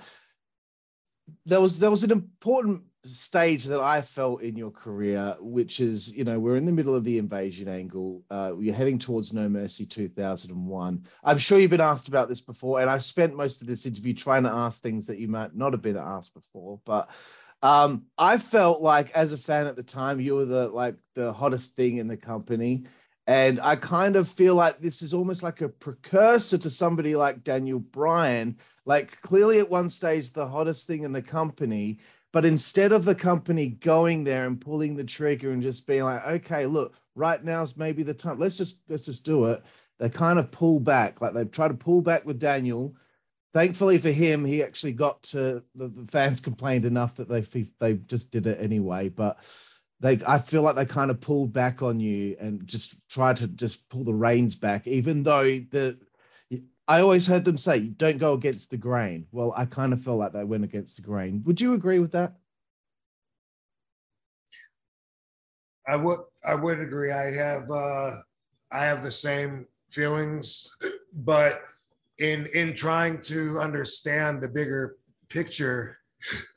[1.47, 6.16] there was there was an important stage that I felt in your career, which is,
[6.16, 8.23] you know, we're in the middle of the invasion angle.
[8.31, 11.03] Uh, we're heading towards No Mercy 2001.
[11.25, 14.14] I'm sure you've been asked about this before, and I've spent most of this interview
[14.14, 16.81] trying to ask things that you might not have been asked before.
[16.85, 17.11] But
[17.62, 21.33] um, I felt like, as a fan at the time, you were the like the
[21.33, 22.87] hottest thing in the company.
[23.29, 27.44] And I kind of feel like this is almost like a precursor to somebody like
[27.44, 28.57] Daniel Bryan.
[28.85, 31.98] Like, clearly, at one stage, the hottest thing in the company
[32.33, 36.27] but instead of the company going there and pulling the trigger and just being like,
[36.27, 38.38] okay, look, right now's maybe the time.
[38.38, 39.62] Let's just let's just do it.
[39.98, 42.96] They kind of pull back, like they've tried to pull back with Daniel.
[43.53, 47.43] Thankfully for him, he actually got to the, the fans complained enough that they
[47.81, 49.11] they just did it anyway.
[49.11, 49.38] But
[50.01, 53.49] they, I feel like they kind of pulled back on you and just tried to
[53.49, 55.99] just pull the reins back, even though the
[56.88, 59.27] I always heard them say, don't go against the grain.
[59.31, 61.43] Well, I kind of feel like they went against the grain.
[61.47, 62.35] Would you agree with that?
[65.87, 67.12] I would I would agree.
[67.12, 68.17] I have uh
[68.71, 70.69] I have the same feelings,
[71.12, 71.62] but
[72.23, 74.97] in in trying to understand the bigger
[75.29, 75.99] picture,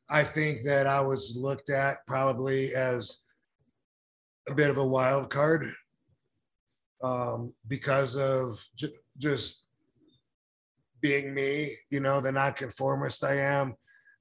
[0.08, 3.18] I think that I was looked at probably as
[4.48, 5.74] a bit of a wild card
[7.02, 8.64] um, because of
[9.18, 9.68] just
[11.02, 13.74] being me, you know, the nonconformist I am,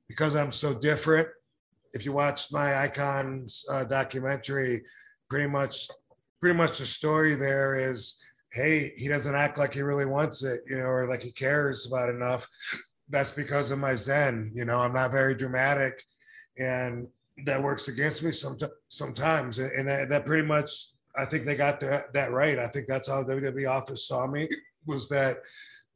[0.09, 1.29] because I'm so different.
[1.93, 4.83] If you watch my icons uh, documentary,
[5.29, 5.89] pretty much,
[6.41, 8.19] pretty much the story there is,
[8.55, 11.87] hey, he doesn't act like he really wants it, you know, or like he cares
[11.87, 12.47] about enough.
[13.09, 14.53] That's because of my Zen.
[14.55, 16.03] You know, I'm not very dramatic,
[16.57, 17.09] and
[17.45, 18.57] that works against me some,
[18.89, 19.59] sometimes.
[19.59, 20.71] And that, that pretty much,
[21.17, 22.59] I think they got that, that right.
[22.59, 24.49] I think that's how WWE office saw me
[24.87, 25.39] was that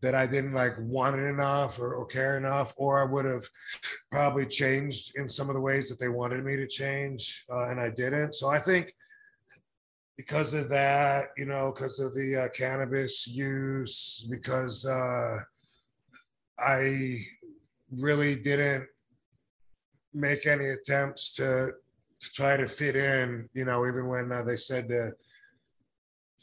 [0.00, 3.42] that I didn't like want it enough or, or, care enough, or I would have
[4.12, 7.80] probably changed in some of the ways that they wanted me to change, uh, and
[7.80, 8.34] I didn't.
[8.34, 8.94] So I think
[10.18, 15.38] because of that, you know, because of the uh, cannabis use, because uh,
[16.58, 17.20] I
[17.96, 18.86] really didn't
[20.12, 21.72] make any attempts to
[22.20, 25.12] to try to fit in, you know, even when uh, they said to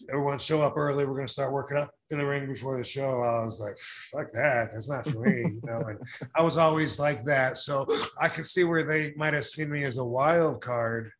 [0.09, 1.05] everyone show up early.
[1.05, 3.21] We're going to start working up in the ring before the show.
[3.21, 4.71] I was like, fuck that.
[4.71, 5.39] That's not for me.
[5.39, 5.99] You know, and
[6.33, 7.57] I was always like that.
[7.57, 7.85] So
[8.21, 11.11] I could see where they might have seen me as a wild card,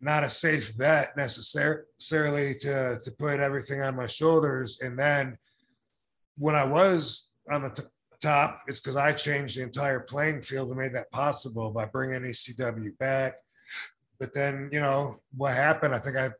[0.00, 4.80] not a safe bet necessarily to, to put everything on my shoulders.
[4.80, 5.36] And then
[6.36, 7.82] when I was on the t-
[8.22, 12.22] top, it's because I changed the entire playing field and made that possible by bringing
[12.22, 13.34] ECW back.
[14.20, 15.94] But then, you know, what happened?
[15.94, 16.30] I think I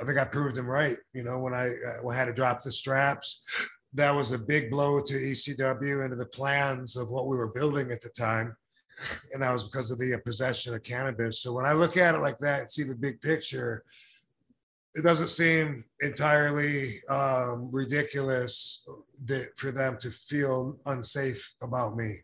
[0.00, 0.96] I think I proved him right.
[1.12, 3.44] You know, when I, uh, when I had to drop the straps,
[3.94, 7.48] that was a big blow to ECW and to the plans of what we were
[7.48, 8.56] building at the time.
[9.32, 11.40] And that was because of the uh, possession of cannabis.
[11.40, 13.84] So when I look at it like that and see the big picture,
[14.94, 18.86] it doesn't seem entirely um, ridiculous
[19.24, 22.20] that, for them to feel unsafe about me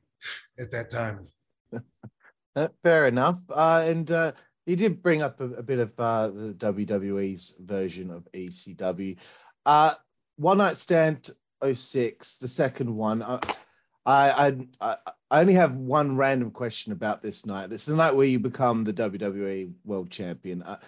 [0.59, 1.26] at that time.
[2.83, 3.38] Fair enough.
[3.50, 4.33] Uh, and uh,
[4.66, 9.16] you did bring up a, a bit of uh, the WWE's version of ECW.
[9.66, 9.92] Uh,
[10.37, 11.30] one Night Stand
[11.64, 13.22] 06, the second one.
[14.06, 14.96] I, I
[15.30, 17.70] I only have one random question about this night.
[17.70, 20.62] This is the night where you become the WWE World Champion.
[20.62, 20.78] Uh,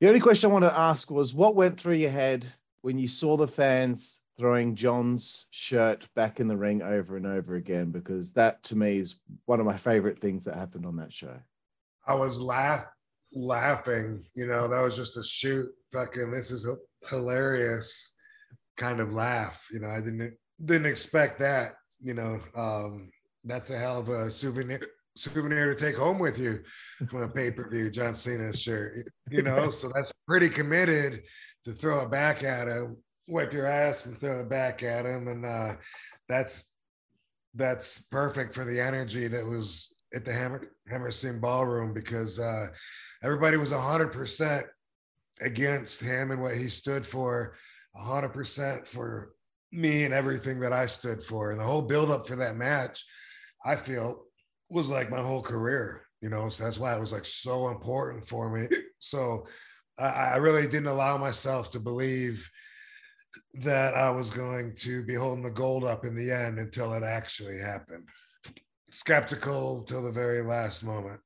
[0.00, 2.46] the only question I want to ask was, what went through your head
[2.80, 7.54] when you saw the fans throwing John's shirt back in the ring over and over
[7.54, 7.92] again?
[7.92, 11.36] Because that, to me, is one of my favorite things that happened on that show.
[12.06, 12.86] I was laugh
[13.34, 14.24] laughing.
[14.34, 15.68] You know, that was just a shoot.
[15.92, 16.76] Fucking, this is a
[17.08, 18.16] hilarious
[18.76, 19.68] kind of laugh.
[19.72, 21.74] You know, I didn't didn't expect that.
[22.02, 23.10] You know, um,
[23.44, 24.80] that's a hell of a souvenir
[25.14, 26.62] souvenir to take home with you
[27.08, 27.90] from a pay per view.
[27.90, 29.10] John Cena's shirt.
[29.30, 31.22] You know, so that's pretty committed
[31.64, 32.96] to throw it back at him,
[33.28, 35.76] wipe your ass and throw it back at him, and uh,
[36.28, 36.76] that's
[37.54, 42.68] that's perfect for the energy that was at the Hammer, Hammerstein Ballroom because uh,
[43.22, 44.64] everybody was 100%
[45.40, 47.54] against him and what he stood for,
[47.96, 49.32] 100% for
[49.72, 51.50] me and everything that I stood for.
[51.50, 53.04] And the whole buildup for that match,
[53.64, 54.24] I feel,
[54.70, 58.26] was like my whole career, you know, so that's why it was like so important
[58.26, 58.68] for me.
[59.04, 59.46] So
[59.98, 62.48] I, I really didn't allow myself to believe
[63.54, 67.02] that I was going to be holding the gold up in the end until it
[67.02, 68.04] actually happened
[68.92, 71.20] skeptical till the very last moment.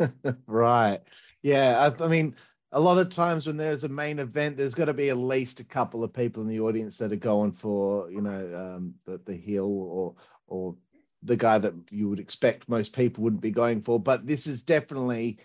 [0.46, 1.00] right.
[1.42, 1.90] Yeah.
[2.00, 2.34] I, I, mean,
[2.74, 5.60] a lot of times when there's a main event, there's got to be at least
[5.60, 9.18] a couple of people in the audience that are going for, you know, um, the,
[9.24, 10.14] the heel or
[10.48, 10.74] or
[11.22, 13.98] the guy that you would expect most people wouldn't be going for.
[13.98, 15.38] But this is definitely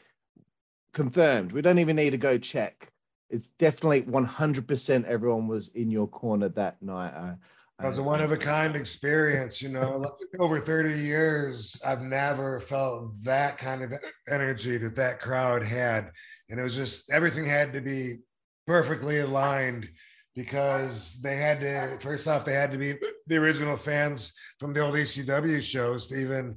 [0.92, 1.52] confirmed.
[1.52, 2.92] We don't even need to go check.
[3.30, 7.14] It's definitely 100% everyone was in your corner that night.
[7.14, 7.36] I,
[7.82, 10.04] it was a one of a kind experience, you know.
[10.38, 13.94] Over 30 years, I've never felt that kind of
[14.28, 16.12] energy that that crowd had.
[16.50, 18.18] And it was just everything had to be
[18.66, 19.90] perfectly aligned
[20.36, 22.96] because they had to, first off, they had to be
[23.28, 26.56] the original fans from the old ECW shows to even,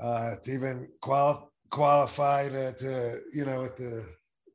[0.00, 4.04] uh, to even qual- qualify to, to, you know, at the,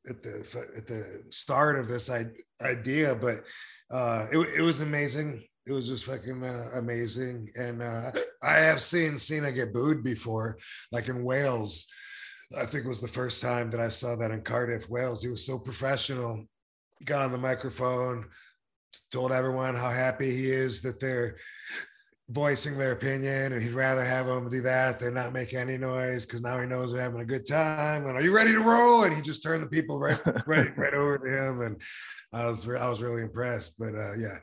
[0.10, 2.10] at the, at the start of this
[2.62, 3.16] idea.
[3.16, 3.44] But
[3.92, 7.50] uh, it, it was amazing it was just fucking uh, amazing.
[7.56, 10.58] And uh, I have seen Cena get booed before,
[10.92, 11.88] like in Wales.
[12.60, 15.22] I think it was the first time that I saw that in Cardiff, Wales.
[15.24, 16.46] He was so professional.
[17.00, 18.26] He got on the microphone,
[19.12, 21.38] told everyone how happy he is that they're
[22.30, 26.26] voicing their opinion, and he'd rather have them do that than not make any noise
[26.26, 28.08] because now he knows they're having a good time.
[28.08, 29.04] And are you ready to roll?
[29.04, 31.62] And he just turned the people right, right, right over to him.
[31.62, 31.82] And
[32.34, 33.78] I was I was really impressed.
[33.78, 34.38] But uh, yeah,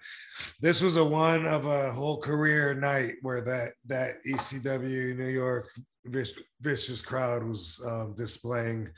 [0.61, 5.69] this was a one of a whole career night where that that ECW New York
[6.05, 8.89] vicious, crowd was um, displaying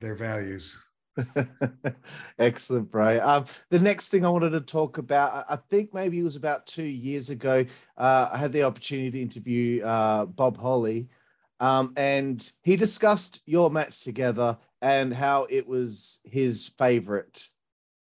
[0.00, 0.82] their values.
[2.38, 3.18] Excellent, bro.
[3.22, 6.66] Um, the next thing I wanted to talk about, I think maybe it was about
[6.66, 7.64] two years ago.
[7.96, 11.08] Uh, I had the opportunity to interview uh, Bob Holly,
[11.60, 17.46] um, and he discussed your match together and how it was his favorite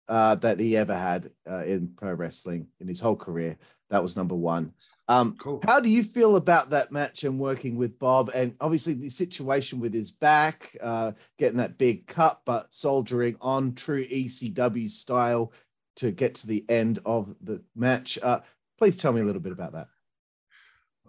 [0.09, 3.57] uh, that he ever had uh, in pro wrestling in his whole career.
[3.91, 4.73] That was number one.
[5.09, 5.61] Um, cool.
[5.67, 8.31] How do you feel about that match and working with Bob?
[8.35, 13.75] And obviously, the situation with his back, uh, getting that big cut, but soldiering on
[13.75, 15.53] true ECW style
[15.97, 18.19] to get to the end of the match.
[18.23, 18.41] Uh,
[18.79, 19.89] please tell me a little bit about that.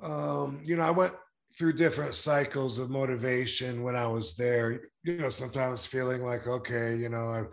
[0.03, 1.13] Um, you know, I went
[1.57, 4.81] through different cycles of motivation when I was there.
[5.03, 7.47] You know, sometimes feeling like, okay, you know, I've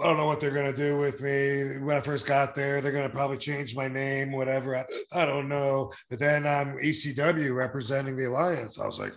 [0.00, 1.78] I don't know what they're going to do with me.
[1.78, 4.76] When I first got there, they're going to probably change my name, whatever.
[4.76, 5.92] I, I don't know.
[6.10, 8.78] But then I'm ECW representing the Alliance.
[8.78, 9.12] I was like,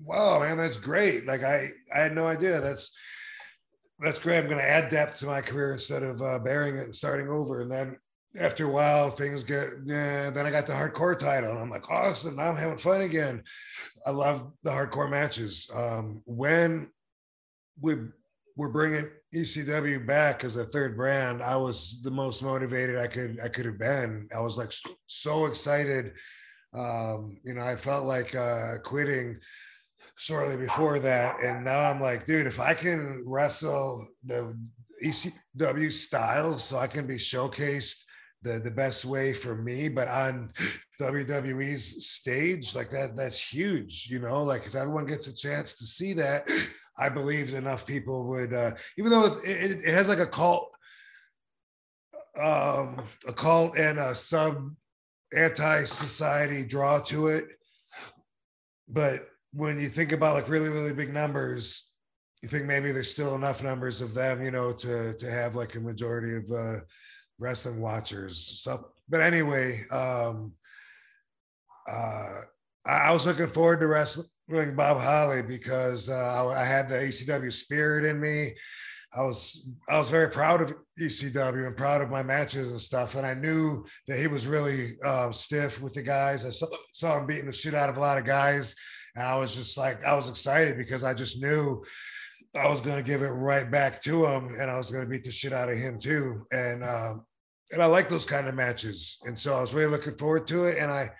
[0.00, 1.26] wow, man, that's great.
[1.26, 2.60] Like I, I had no idea.
[2.60, 2.96] That's,
[3.98, 4.38] that's great.
[4.38, 7.28] I'm going to add depth to my career instead of uh, bearing it and starting
[7.28, 7.60] over.
[7.60, 7.96] And then
[8.40, 11.50] after a while, things get, yeah, then I got the hardcore title.
[11.50, 12.36] And I'm like, awesome.
[12.36, 13.42] Now I'm having fun again.
[14.06, 15.68] I love the hardcore matches.
[15.74, 16.90] Um, when
[17.80, 17.96] we
[18.56, 23.38] we're bringing ECW back as a third brand, I was the most motivated I could
[23.42, 24.28] I could have been.
[24.34, 24.72] I was like
[25.06, 26.12] so excited.
[26.74, 29.38] Um, you know, I felt like uh, quitting
[30.16, 34.56] shortly before that, and now I'm like, dude, if I can wrestle the
[35.02, 38.04] ECW style, so I can be showcased
[38.42, 40.52] the the best way for me, but on
[41.00, 44.08] WWE's stage, like that, that's huge.
[44.10, 46.50] You know, like if everyone gets a chance to see that
[46.98, 50.74] I believed enough people would, uh, even though it, it, it, has like a cult,
[52.38, 54.70] um, a cult and a sub
[55.34, 57.46] anti-society draw to it.
[58.88, 61.92] But when you think about like really, really big numbers,
[62.42, 65.76] you think maybe there's still enough numbers of them, you know, to to have like
[65.76, 66.80] a majority of uh,
[67.38, 68.60] wrestling watchers.
[68.62, 70.52] So, but anyway, um,
[71.88, 72.40] uh,
[72.84, 77.52] I was looking forward to wrestling Bob Holly because uh, I, I, had the ECW
[77.52, 78.54] spirit in me.
[79.14, 83.14] I was I was very proud of ECW and proud of my matches and stuff,
[83.14, 86.46] and I knew that he was really uh, stiff with the guys.
[86.46, 88.74] I saw, saw him beating the shit out of a lot of guys,
[89.14, 91.84] and I was just like I was excited because I just knew
[92.58, 95.10] I was going to give it right back to him, and I was going to
[95.10, 96.46] beat the shit out of him too.
[96.50, 97.26] And um,
[97.70, 100.66] and I like those kind of matches, and so I was really looking forward to
[100.66, 101.10] it, and I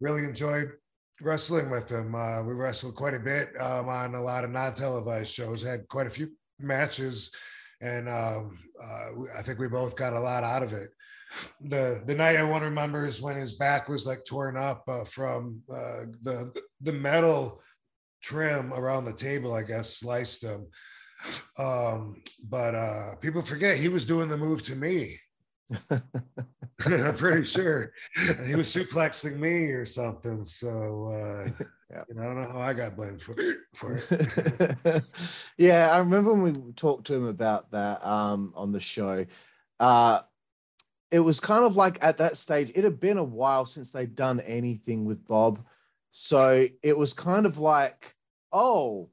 [0.00, 0.70] really enjoyed
[1.20, 2.14] wrestling with him.
[2.14, 5.62] Uh, we wrestled quite a bit um, on a lot of non-televised shows.
[5.62, 7.32] Had quite a few matches,
[7.80, 10.90] and um, uh, I think we both got a lot out of it.
[11.60, 14.82] The the night I want to remember is when his back was like torn up
[14.88, 17.60] uh, from uh, the the metal
[18.22, 19.54] trim around the table.
[19.54, 20.66] I guess sliced him.
[21.58, 25.18] Um, but uh, people forget he was doing the move to me.
[26.86, 27.92] I'm pretty sure
[28.46, 30.44] he was suplexing me or something.
[30.44, 32.02] So uh, yeah.
[32.08, 33.34] you know, I don't know how I got blamed for,
[33.74, 35.02] for it.
[35.58, 39.24] yeah, I remember when we talked to him about that um, on the show.
[39.78, 40.20] Uh,
[41.10, 44.14] it was kind of like at that stage, it had been a while since they'd
[44.14, 45.60] done anything with Bob.
[46.10, 48.14] So it was kind of like,
[48.52, 49.10] oh,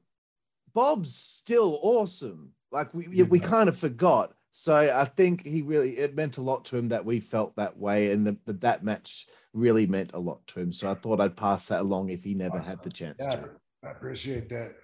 [0.74, 2.52] Bob's still awesome.
[2.70, 3.24] Like we yeah.
[3.24, 4.34] we kind of forgot.
[4.50, 7.76] So I think he really it meant a lot to him that we felt that
[7.76, 10.72] way, and the, the, that match really meant a lot to him.
[10.72, 12.68] So I thought I'd pass that along if he never awesome.
[12.68, 13.50] had the chance yeah, to.
[13.84, 14.74] I appreciate that.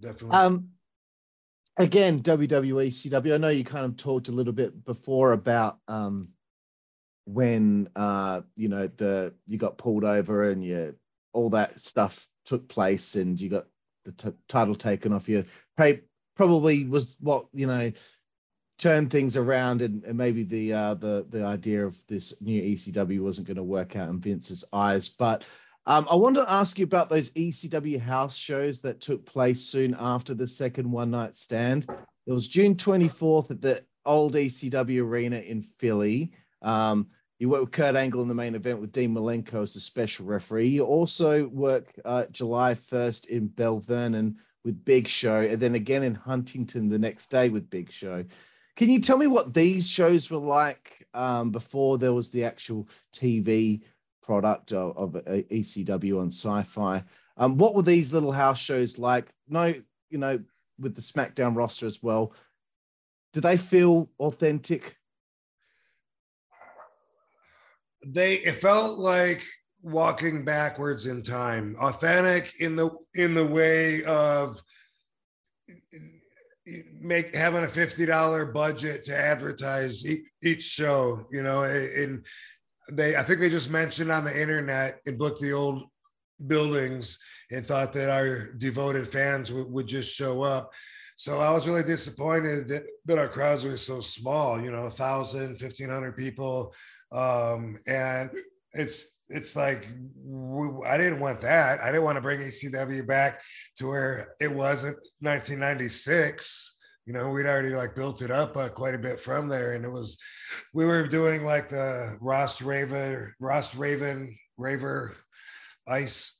[0.00, 0.36] Definitely.
[0.36, 0.68] Um,
[1.78, 3.34] again, WWE CW.
[3.34, 6.30] I know you kind of talked a little bit before about um
[7.24, 10.92] when uh you know the you got pulled over and you
[11.32, 13.66] all that stuff took place and you got
[14.04, 15.44] the t- title taken off you.
[16.34, 17.92] Probably was what you know
[18.82, 23.20] turned things around and, and maybe the uh, the the idea of this new ECW
[23.20, 25.08] wasn't going to work out in Vince's eyes.
[25.08, 25.46] But
[25.86, 29.96] um, I wanted to ask you about those ECW house shows that took place soon
[29.98, 31.86] after the second one night stand.
[32.26, 36.32] It was June 24th at the old ECW arena in Philly.
[36.60, 37.08] Um,
[37.38, 40.26] you worked with Kurt Angle in the main event with Dean Malenko as the special
[40.26, 40.68] referee.
[40.68, 46.04] You also work uh, July 1st in Belle Vernon with Big Show, and then again
[46.04, 48.24] in Huntington the next day with Big Show.
[48.76, 52.88] Can you tell me what these shows were like um, before there was the actual
[53.12, 53.82] TV
[54.22, 57.02] product of, of ECW on Sci-Fi?
[57.36, 59.28] Um, what were these little house shows like?
[59.48, 59.74] No,
[60.10, 60.40] you know,
[60.78, 62.34] with the SmackDown roster as well.
[63.32, 64.96] Do they feel authentic?
[68.04, 69.42] they it felt like
[69.82, 74.60] walking backwards in time authentic in the in the way of
[77.00, 80.06] make having a $50 budget to advertise
[80.42, 82.24] each, show you know and
[82.92, 85.82] they i think they just mentioned on the internet and booked the old
[86.46, 87.18] buildings
[87.50, 90.72] and thought that our devoted fans would, would just show up.
[91.16, 95.60] So i was really disappointed that, that our crowds were so small you know 1000
[95.60, 96.74] 1500 people.
[97.12, 98.30] Um, and
[98.72, 99.86] it's it's like
[100.86, 101.80] I didn't want that.
[101.80, 103.40] I didn't want to bring ECW back
[103.76, 106.78] to where it wasn't 1996.
[107.06, 109.84] You know, we'd already like built it up uh, quite a bit from there, and
[109.84, 110.18] it was
[110.72, 115.16] we were doing like the Ross Raven, Ross Raven, Raver,
[115.88, 116.38] ice.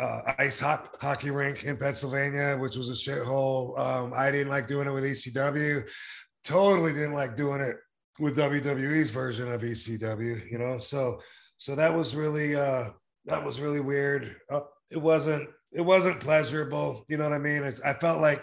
[0.00, 3.78] Uh, ice ho- hockey rink in Pennsylvania, which was a shithole.
[3.78, 5.86] Um, I didn't like doing it with ECW.
[6.42, 7.76] Totally didn't like doing it
[8.18, 10.78] with WWE's version of ECW, you know.
[10.78, 11.20] So
[11.60, 12.88] so that was really uh
[13.26, 14.34] that was really weird.
[14.50, 17.62] Uh, it wasn't it wasn't pleasurable, you know what I mean?
[17.64, 18.42] It's, I felt like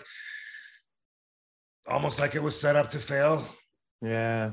[1.87, 3.43] almost like it was set up to fail.
[4.03, 4.51] Yeah.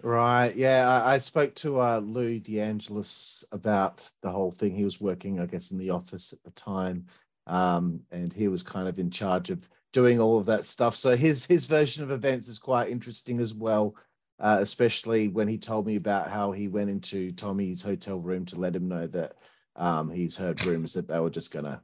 [0.00, 0.54] Right.
[0.54, 0.88] Yeah.
[0.88, 4.70] I, I spoke to uh, Lou DeAngelis about the whole thing.
[4.70, 7.06] He was working, I guess, in the office at the time.
[7.48, 10.94] Um, and he was kind of in charge of doing all of that stuff.
[10.94, 13.96] So his his version of events is quite interesting as well,
[14.38, 18.60] uh, especially when he told me about how he went into Tommy's hotel room to
[18.60, 19.34] let him know that
[19.76, 21.80] um, he's heard rumors that they were just gonna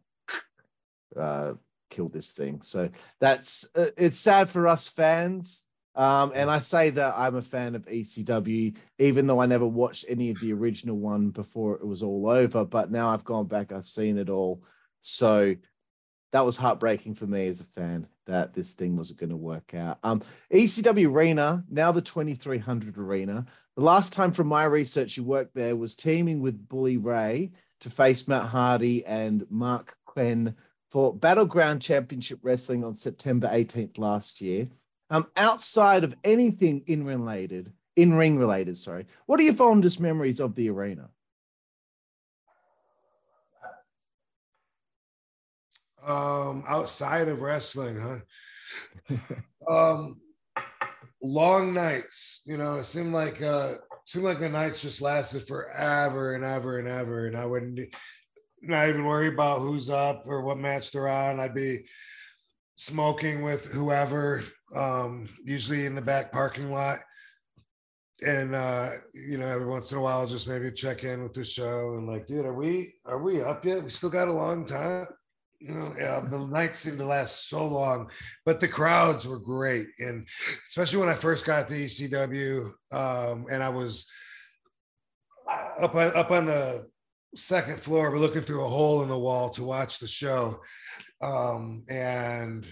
[1.16, 1.54] uh,
[1.90, 2.62] kill this thing.
[2.62, 2.88] So
[3.20, 5.68] that's uh, it's sad for us fans.
[5.94, 10.06] Um, and I say that I'm a fan of ECW, even though I never watched
[10.08, 12.64] any of the original one before it was all over.
[12.64, 14.62] But now I've gone back, I've seen it all.
[15.00, 15.54] So
[16.32, 19.74] that was heartbreaking for me as a fan that this thing wasn't going to work
[19.74, 19.98] out.
[20.02, 20.22] Um,
[20.52, 23.46] ECW Arena, now the 2300 Arena.
[23.76, 27.90] The last time from my research you worked there was teaming with Bully Ray to
[27.90, 30.54] face Matt Hardy and Marq Quen
[30.90, 34.68] for Battleground Championship Wrestling on September 18th last year.
[35.10, 40.40] Um, outside of anything in related, in ring related, sorry, what are your fondest memories
[40.40, 41.10] of the arena?
[46.06, 49.18] Um, outside of wrestling, huh?
[49.70, 50.20] um,
[51.22, 52.42] long nights.
[52.44, 53.74] You know, it seemed like uh,
[54.06, 57.80] seemed like the nights just lasted forever and ever and ever, and I wouldn't
[58.60, 61.40] not even worry about who's up or what match they're on.
[61.40, 61.84] I'd be
[62.76, 64.44] smoking with whoever,
[64.74, 66.98] um, usually in the back parking lot.
[68.24, 71.44] And uh, you know, every once in a while, just maybe check in with the
[71.44, 73.82] show and like, dude, are we are we up yet?
[73.82, 75.06] We still got a long time
[75.64, 78.10] yeah, the nights seemed to last so long,
[78.44, 80.26] but the crowds were great, and
[80.68, 84.06] especially when I first got to ECW, um, and I was
[85.80, 86.86] up on up on the
[87.34, 90.58] second floor, but looking through a hole in the wall to watch the show,
[91.20, 92.66] um, and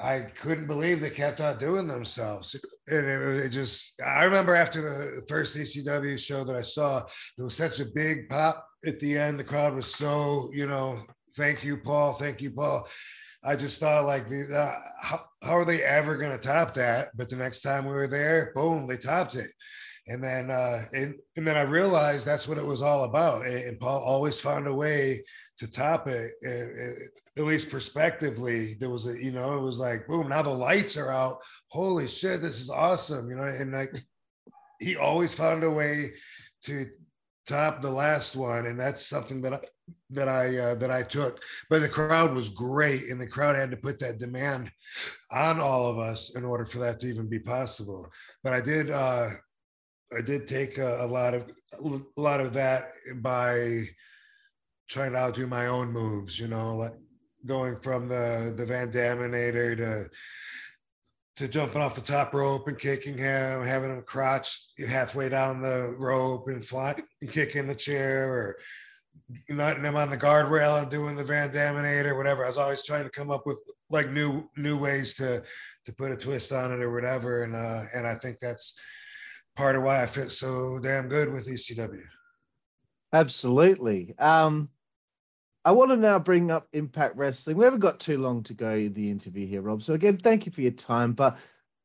[0.00, 2.56] I couldn't believe they kept on doing themselves.
[2.88, 7.04] And it, it, just, I remember after the first ECW show that I saw,
[7.36, 9.38] there was such a big pop at the end.
[9.38, 11.00] The crowd was so, you know,
[11.34, 12.12] thank you, Paul.
[12.12, 12.88] Thank you, Paul.
[13.42, 17.08] I just thought like, uh, how, how are they ever going to top that?
[17.16, 19.50] But the next time we were there, boom, they topped it.
[20.06, 23.46] And then, uh, and, and then I realized that's what it was all about.
[23.46, 25.22] And, and Paul always found a way
[25.58, 29.78] to top it, it, it, at least prospectively, there was a, you know, it was
[29.78, 31.38] like, boom, now the lights are out.
[31.68, 33.30] Holy shit, this is awesome.
[33.30, 33.92] You know, and like
[34.80, 36.12] he always found a way
[36.64, 36.86] to
[37.46, 38.66] top the last one.
[38.66, 39.60] And that's something that I,
[40.10, 43.10] that I, uh, that I took, but the crowd was great.
[43.10, 44.70] And the crowd had to put that demand
[45.30, 48.08] on all of us in order for that to even be possible.
[48.42, 49.28] But I did, uh,
[50.16, 51.50] I did take a, a lot of,
[51.84, 53.86] a lot of that by,
[54.88, 56.94] trying to outdo my own moves, you know, like
[57.46, 60.10] going from the the Van Daminator to
[61.36, 65.94] to jumping off the top rope and kicking him, having him crotch halfway down the
[65.96, 68.56] rope and fly and kicking the chair or
[69.48, 72.44] nutting him on the guardrail and doing the Van Daminator, whatever.
[72.44, 73.60] I was always trying to come up with
[73.90, 75.42] like new new ways to
[75.84, 77.42] to put a twist on it or whatever.
[77.42, 78.78] And uh and I think that's
[79.56, 82.02] part of why I fit so damn good with ECW.
[83.12, 84.14] Absolutely.
[84.18, 84.70] Um
[85.64, 87.58] I want to now bring up Impact Wrestling.
[87.58, 89.82] We haven't got too long to go in the interview here, Rob.
[89.82, 91.12] So again, thank you for your time.
[91.12, 91.36] But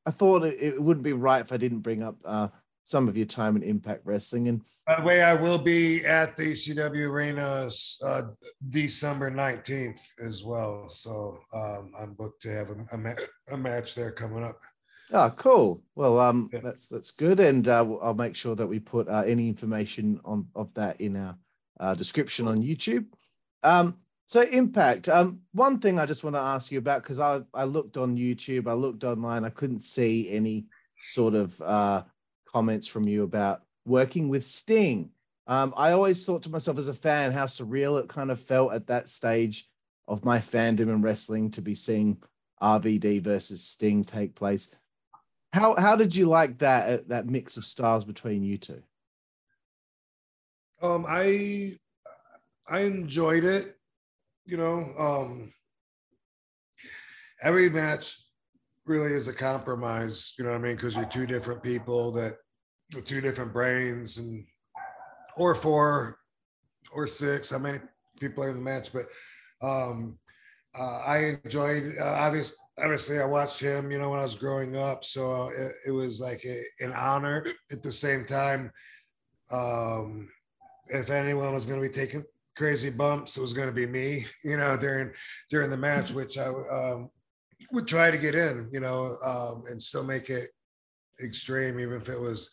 [0.05, 2.47] I thought it, it wouldn't be right if I didn't bring up uh,
[2.85, 4.47] some of your time in Impact Wrestling.
[4.47, 7.69] And by the way, I will be at the CW Arena
[8.03, 8.21] uh,
[8.69, 10.87] December nineteenth as well.
[10.89, 14.59] So um, I'm booked to have a, a, ma- a, match there coming up.
[15.11, 15.81] Oh, cool.
[15.95, 16.59] Well, um, yeah.
[16.59, 20.47] that's that's good, and uh, I'll make sure that we put uh, any information on
[20.55, 21.35] of that in our
[21.79, 23.07] uh, description on YouTube.
[23.63, 25.09] Um, so impact.
[25.09, 28.15] Um, one thing I just want to ask you about because I I looked on
[28.15, 30.67] YouTube, I looked online, I couldn't see any
[31.01, 32.03] sort of uh,
[32.55, 35.11] comments from you about working with Sting.
[35.45, 38.71] Um, I always thought to myself as a fan how surreal it kind of felt
[38.71, 39.65] at that stage
[40.07, 42.17] of my fandom and wrestling to be seeing
[42.63, 44.73] RVD versus Sting take place.
[45.51, 48.81] How how did you like that uh, that mix of styles between you two?
[50.81, 51.71] Um, I
[52.69, 53.75] I enjoyed it.
[54.45, 55.53] You know, um,
[57.41, 58.17] every match
[58.85, 60.33] really is a compromise.
[60.37, 60.75] You know what I mean?
[60.77, 62.35] Because you're two different people that
[63.05, 64.45] two different brains, and
[65.37, 66.19] or four
[66.91, 67.49] or six.
[67.49, 67.79] How many
[68.19, 68.91] people are in the match?
[68.93, 69.07] But
[69.61, 70.17] um,
[70.77, 71.95] uh, I enjoyed.
[71.99, 73.91] Uh, obviously, obviously, I watched him.
[73.91, 77.45] You know, when I was growing up, so it, it was like a, an honor.
[77.71, 78.71] At the same time,
[79.51, 80.29] um,
[80.87, 82.23] if anyone was going to be taking
[82.55, 85.11] crazy bumps, it was going to be me, you know, during
[85.49, 87.09] during the match, which I um,
[87.71, 90.49] would try to get in, you know, um, and still make it
[91.23, 92.49] extreme, even if it was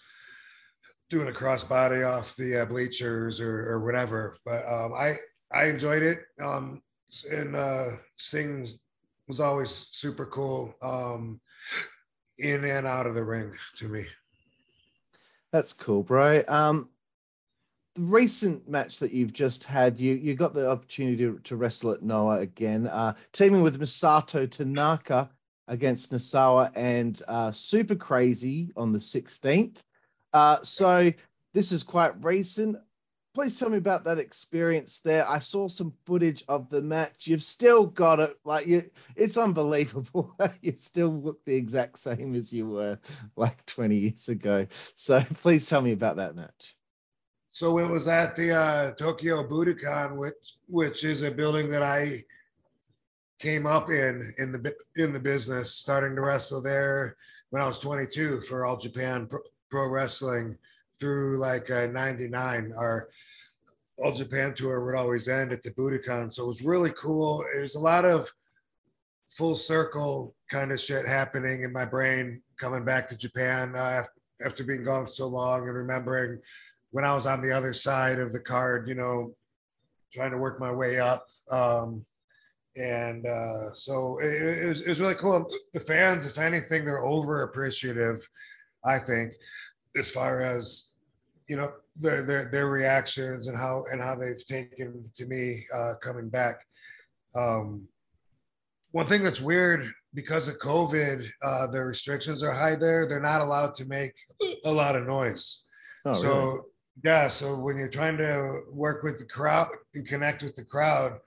[1.12, 4.38] doing a crossbody off the uh, bleachers or, or whatever.
[4.46, 5.18] But um, I
[5.52, 6.80] I enjoyed it, um,
[7.30, 8.66] and uh, Sting
[9.28, 11.38] was always super cool um,
[12.38, 14.06] in and out of the ring to me.
[15.52, 16.42] That's cool, bro.
[16.48, 16.88] Um,
[17.94, 22.02] the recent match that you've just had, you you got the opportunity to, wrestle at
[22.02, 25.28] Noah again, uh, teaming with Masato Tanaka
[25.68, 29.82] against Nosawa and uh, Super Crazy on the 16th.
[30.32, 31.12] Uh, so
[31.52, 32.76] this is quite recent.
[33.34, 35.28] Please tell me about that experience there.
[35.28, 37.26] I saw some footage of the match.
[37.26, 38.36] You've still got it.
[38.44, 38.82] Like you,
[39.16, 40.36] it's unbelievable.
[40.60, 42.98] you still look the exact same as you were
[43.36, 44.66] like 20 years ago.
[44.94, 46.76] So please tell me about that match.
[47.48, 52.24] So it was at the uh, Tokyo Budokan, which which is a building that I
[53.38, 57.16] came up in in the in the business, starting to wrestle there
[57.50, 59.28] when I was 22 for All Japan
[59.72, 60.58] Pro Wrestling
[61.00, 62.74] through like uh, 99.
[62.76, 63.08] Our
[63.96, 67.42] All Japan tour would always end at the Budokan, so it was really cool.
[67.56, 68.30] It was a lot of
[69.30, 74.02] full circle kind of shit happening in my brain coming back to Japan uh,
[74.44, 76.38] after being gone so long and remembering
[76.90, 79.34] when I was on the other side of the card, you know,
[80.12, 81.28] trying to work my way up.
[81.50, 82.04] Um,
[82.76, 85.48] and uh, so it, it, was, it was really cool.
[85.72, 88.28] The fans, if anything, they're over appreciative,
[88.84, 89.32] I think,
[89.96, 90.94] as far as
[91.48, 95.94] you know their their, their reactions and how and how they've taken to me uh,
[96.00, 96.60] coming back.
[97.34, 97.86] Um,
[98.92, 103.06] one thing that's weird because of COVID, uh, the restrictions are high there.
[103.06, 104.12] They're not allowed to make
[104.64, 105.64] a lot of noise.
[106.04, 106.60] Oh, so really?
[107.04, 111.18] Yeah, so when you're trying to work with the crowd and connect with the crowd,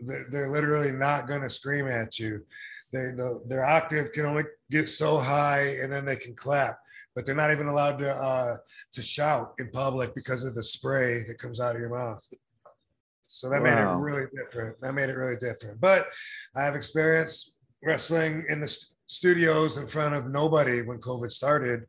[0.00, 2.44] they're, literally not going to scream at you.
[2.92, 6.78] They, the, their octave can only get so high, and then they can clap,
[7.14, 8.56] but they're not even allowed to uh,
[8.92, 12.26] to shout in public because of the spray that comes out of your mouth.
[13.26, 13.68] So that wow.
[13.68, 14.80] made it really different.
[14.80, 15.80] That made it really different.
[15.80, 16.06] But
[16.54, 21.84] I have experience wrestling in the st- studios in front of nobody when COVID started,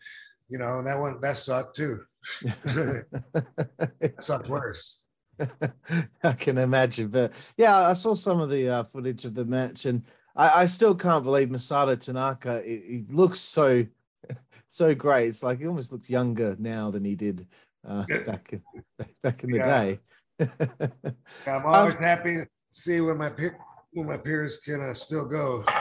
[0.50, 2.00] you know, and that one that sucked too.
[4.02, 5.02] It's up worse.
[6.24, 9.86] I can imagine, but yeah, I saw some of the uh, footage of the match,
[9.86, 10.04] and
[10.36, 12.62] I, I still can't believe Masato Tanaka.
[12.64, 13.86] He looks so
[14.74, 15.28] so great.
[15.28, 17.48] It's like he almost looks younger now than he did
[17.88, 18.64] uh, back in
[19.22, 19.84] back in the Yeah.
[19.84, 20.00] day.
[21.48, 23.52] I'm always happy to see when my pe-
[23.92, 25.64] when my peers can uh, still go.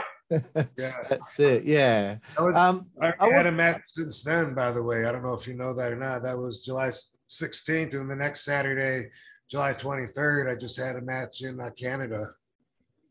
[0.79, 1.65] Yeah, That's it.
[1.65, 2.17] Yeah.
[2.39, 4.55] I, was, Um, I I had would- a match since then.
[4.55, 6.23] By the way, I don't know if you know that or not.
[6.23, 9.11] That was July 16th, and the next Saturday,
[9.51, 12.25] July 23rd, I just had a match in uh, Canada.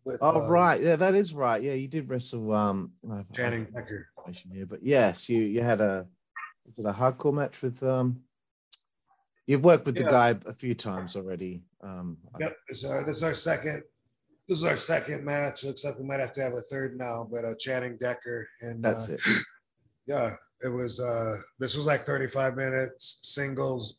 [0.03, 1.61] With, oh uh, right, yeah, that is right.
[1.61, 2.51] Yeah, you did wrestle.
[2.53, 4.07] Um, I have- I Channing Decker.
[4.21, 6.07] Information here, but yes, you you had a
[6.65, 8.21] was it a hardcore match with um.
[9.47, 11.63] You've worked with the guy a few times already.
[11.81, 12.55] Um, Yep.
[12.69, 13.83] This, uh, this is our second.
[14.47, 15.63] This is our second match.
[15.63, 18.81] Looks like we might have to have a third now, but uh, Channing Decker and
[18.81, 19.21] that's uh, it.
[20.05, 20.99] yeah, it was.
[20.99, 23.97] uh This was like 35 minutes singles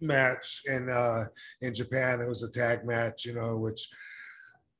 [0.00, 1.24] match in uh
[1.62, 2.20] in Japan.
[2.20, 3.88] It was a tag match, you know, which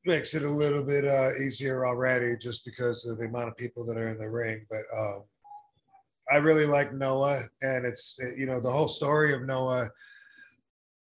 [0.04, 3.84] makes it a little bit uh easier already just because of the amount of people
[3.86, 4.66] that are in the ring.
[4.70, 5.22] But um
[6.32, 9.90] I really like Noah, and it's you know the whole story of Noah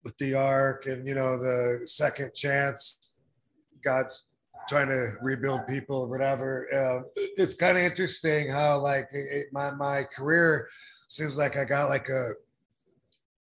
[0.04, 3.20] with the ark and you know the second chance
[3.84, 4.36] god's
[4.70, 7.04] trying to rebuild people whatever uh,
[7.38, 10.70] it's kind of interesting how like it- my my career
[11.10, 12.32] seems like i got like a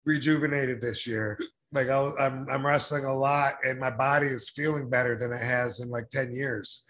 [0.05, 1.39] rejuvenated this year
[1.73, 5.33] like I, was- I'm, I'm wrestling a lot and my body is feeling better than
[5.33, 6.85] it has in like 10 years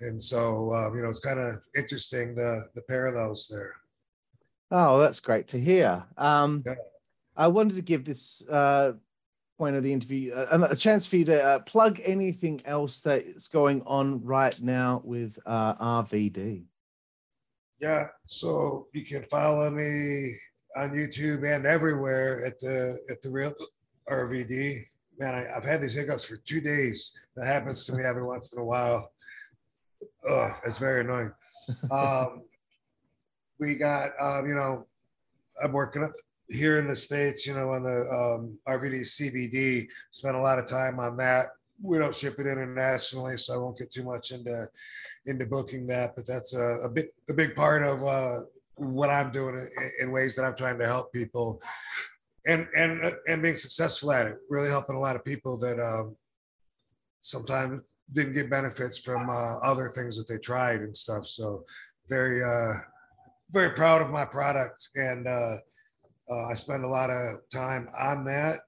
[0.00, 3.74] and so um, you know it's kind of interesting the the parallels there
[4.72, 6.04] Oh, that's great to hear.
[6.18, 6.74] Um, Yeah.
[7.36, 8.94] I wanted to give this uh,
[9.58, 13.22] point of the interview uh, a chance for you to uh, plug anything else that
[13.22, 16.64] is going on right now with uh, RVD.
[17.78, 20.32] Yeah, so you can follow me
[20.76, 23.54] on YouTube and everywhere at the at the real
[24.08, 24.84] RVD.
[25.18, 27.26] Man, I, I've had these hiccups for two days.
[27.36, 29.12] That happens to me every once in a while.
[30.28, 31.32] Ugh, it's very annoying.
[31.90, 32.42] Um,
[33.58, 34.86] we got, um, you know,
[35.60, 36.12] I'm working up
[36.48, 37.46] here in the states.
[37.46, 39.88] You know, on the um, RVD CBD.
[40.10, 41.48] Spent a lot of time on that.
[41.82, 44.68] We don't ship it internationally, so I won't get too much into
[45.26, 48.40] into booking that, but that's a, a big a big part of uh,
[48.76, 51.60] what I'm doing in, in ways that I'm trying to help people,
[52.46, 54.38] and and and being successful at it.
[54.48, 56.16] Really helping a lot of people that um,
[57.20, 57.82] sometimes
[58.12, 61.26] didn't get benefits from uh, other things that they tried and stuff.
[61.26, 61.64] So
[62.08, 62.74] very uh,
[63.50, 65.56] very proud of my product, and uh,
[66.30, 68.60] uh, I spend a lot of time on that.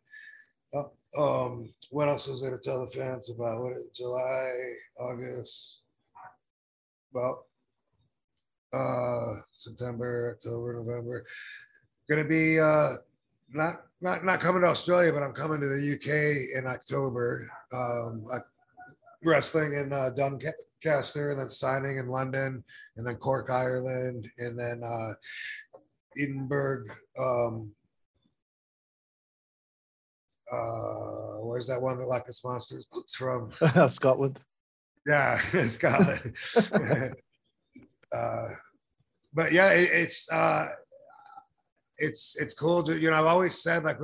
[0.74, 0.84] Uh,
[1.16, 3.62] um, what else is there to tell the fans about?
[3.62, 4.52] What July,
[4.98, 5.84] August?
[7.12, 7.46] Well,
[8.72, 11.24] uh, September, October, November.
[12.08, 12.96] Gonna be uh,
[13.52, 17.50] not not not coming to Australia, but I'm coming to the UK in October.
[17.72, 18.38] Um, I,
[19.24, 22.62] wrestling in uh, Doncaster, and then signing in London,
[22.96, 25.14] and then Cork, Ireland, and then uh,
[26.16, 26.84] Edinburgh.
[27.18, 27.72] Um,
[30.52, 33.50] uh, where's that one that Loch Ness Monster's it's from?
[33.88, 34.42] Scotland.
[35.06, 36.34] Yeah, Scotland.
[38.14, 38.48] uh,
[39.34, 40.68] but yeah, it, it's uh,
[41.98, 43.16] it's it's cool to you know.
[43.16, 43.98] I've always said like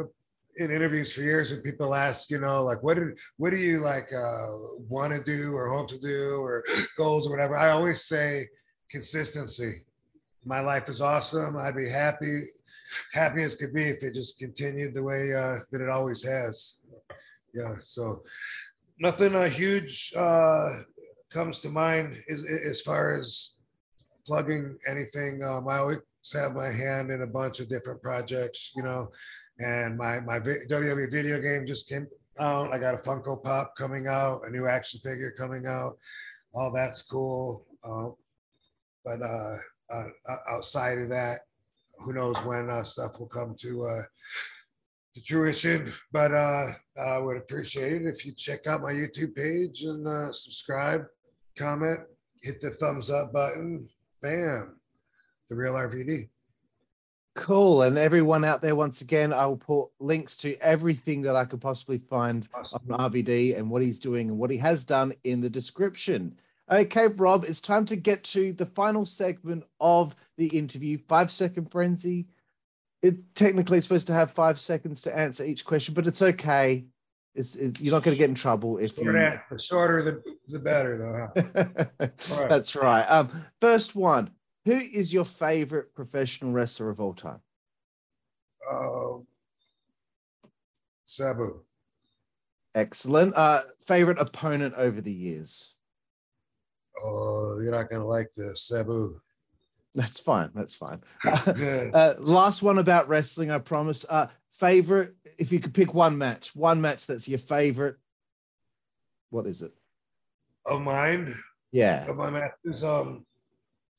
[0.57, 3.80] in interviews for years when people ask you know like what did what do you
[3.80, 4.47] like uh,
[4.88, 6.62] want to do or hope to do or
[6.97, 7.57] goals or whatever.
[7.57, 8.49] I always say
[8.90, 9.84] consistency.
[10.45, 11.57] My life is awesome.
[11.57, 12.45] I'd be happy
[13.12, 16.78] happy as could be if it just continued the way uh, that it always has.
[17.53, 18.22] Yeah, so
[18.99, 20.80] nothing uh, huge uh,
[21.30, 23.59] comes to mind as, as far as
[24.26, 25.42] plugging anything.
[25.42, 25.99] Um, I always
[26.33, 29.11] have my hand in a bunch of different projects, you know,
[29.59, 32.07] and my my WWE video game just came
[32.39, 32.72] out.
[32.72, 35.99] I got a Funko Pop coming out, a new action figure coming out.
[36.55, 37.66] All that's cool.
[37.83, 38.11] Uh,
[39.05, 39.57] but uh,
[39.91, 40.07] uh,
[40.49, 41.43] outside of that,
[41.99, 44.03] who knows when uh, stuff will come to uh,
[45.14, 45.93] to fruition.
[46.12, 46.66] But uh,
[47.01, 51.05] I would appreciate it if you check out my YouTube page and subscribe,
[51.57, 52.01] comment,
[52.43, 53.89] hit the thumbs up button.
[54.22, 54.81] Bam,
[55.49, 56.28] the real RVD.
[57.34, 57.82] Cool.
[57.82, 61.61] And everyone out there, once again, I will put links to everything that I could
[61.61, 62.80] possibly find Awesome.
[62.90, 66.36] on RVD and what he's doing and what he has done in the description.
[66.70, 71.70] Okay, Rob, it's time to get to the final segment of the interview five second
[71.70, 72.26] frenzy.
[73.03, 76.86] It technically is supposed to have five seconds to answer each question, but it's okay.
[77.34, 79.05] It's, it's you're not going to get in trouble if you.
[79.05, 81.28] Shorter, the shorter the, the better, though.
[81.36, 82.07] Huh?
[82.38, 82.49] Right.
[82.49, 83.03] That's right.
[83.03, 83.28] Um,
[83.61, 84.30] first one.
[84.64, 87.40] Who is your favorite professional wrestler of all time?
[88.70, 89.26] Um,
[91.04, 91.60] Sabu.
[92.74, 93.34] Excellent.
[93.36, 95.76] Uh, favorite opponent over the years?
[97.02, 99.20] Oh, you're not gonna like this, Sabu.
[99.94, 100.50] That's fine.
[100.54, 101.00] That's fine.
[101.94, 104.04] Uh, last one about wrestling, I promise.
[104.08, 107.96] Uh, favorite, if you could pick one match, one match that's your favorite,
[109.30, 109.72] what is it?
[110.66, 111.32] of mine,
[111.72, 112.08] Yeah.
[112.08, 113.24] of my matches, um,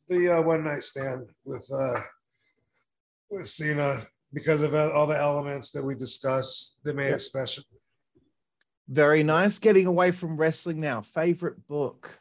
[0.08, 1.99] the uh, one night stand with uh
[3.32, 7.16] with Cena because of all the elements that we discussed that made Yep.
[7.16, 7.64] it special.
[8.88, 9.58] Very nice.
[9.58, 11.01] Getting away from wrestling now.
[11.01, 12.20] Favorite book?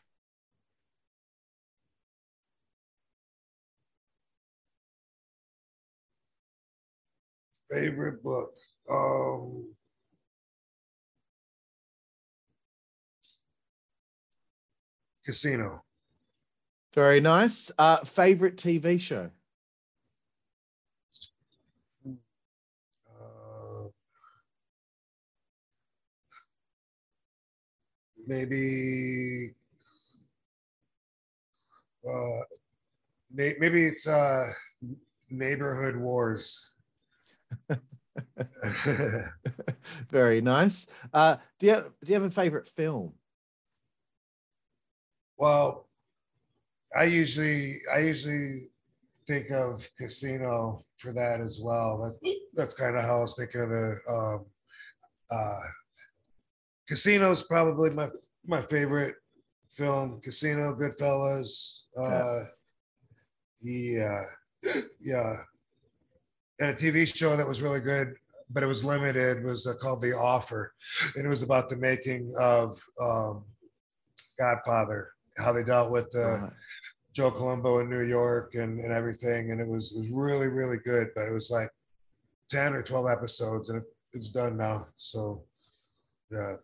[7.70, 8.52] Favorite book.
[8.90, 9.74] Um
[15.24, 15.82] Casino.
[16.94, 17.72] Very nice.
[17.76, 19.28] Uh, favorite TV show?
[22.06, 23.88] Uh,
[28.28, 29.54] maybe
[32.08, 32.40] uh,
[33.32, 34.46] maybe it's uh,
[35.30, 36.74] neighborhood wars.
[40.10, 40.86] Very nice.
[41.12, 41.74] Uh, do you
[42.04, 43.14] do you have a favorite film?
[45.36, 45.83] well,
[46.96, 48.68] I usually I usually
[49.26, 51.98] think of Casino for that as well.
[52.22, 54.46] That, that's kind of how I was thinking of the um,
[55.30, 55.60] uh,
[56.88, 58.08] Casino's probably my
[58.46, 59.14] my favorite
[59.70, 60.20] film.
[60.22, 61.82] Casino, Goodfellas.
[61.98, 62.44] Uh,
[63.60, 64.22] yeah,
[65.00, 65.36] yeah,
[66.60, 68.14] and a TV show that was really good,
[68.50, 69.44] but it was limited.
[69.44, 70.72] Was uh, called The Offer,
[71.16, 73.44] and it was about the making of um,
[74.38, 76.40] Godfather, how they dealt with the.
[76.42, 76.52] Right.
[77.14, 79.52] Joe Colombo in New York and, and everything.
[79.52, 81.10] And it was it was really, really good.
[81.14, 81.70] But it was like
[82.50, 84.88] 10 or 12 episodes and it, it's done now.
[84.96, 85.44] So
[86.30, 86.56] yeah.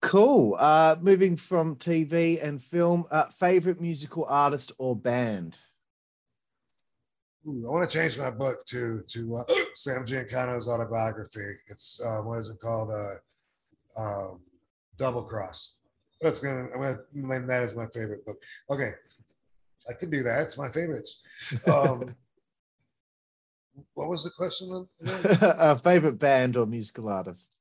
[0.00, 0.56] Cool.
[0.58, 5.56] Uh, moving from TV and film, uh, favorite musical artist or band?
[7.46, 9.44] Ooh, I want to change my book to to uh,
[9.74, 11.56] Sam Giancana's autobiography.
[11.68, 12.90] It's uh, what is it called?
[12.90, 14.40] Uh, um,
[14.96, 15.78] Double Cross.
[16.22, 18.40] That's gonna I'm gonna name that as my favorite book.
[18.70, 18.92] Okay,
[19.88, 20.42] I can do that.
[20.42, 21.20] It's my favorites.
[21.66, 22.14] Um,
[23.94, 24.86] what was the question?
[25.42, 27.58] uh, favorite band or musical artist?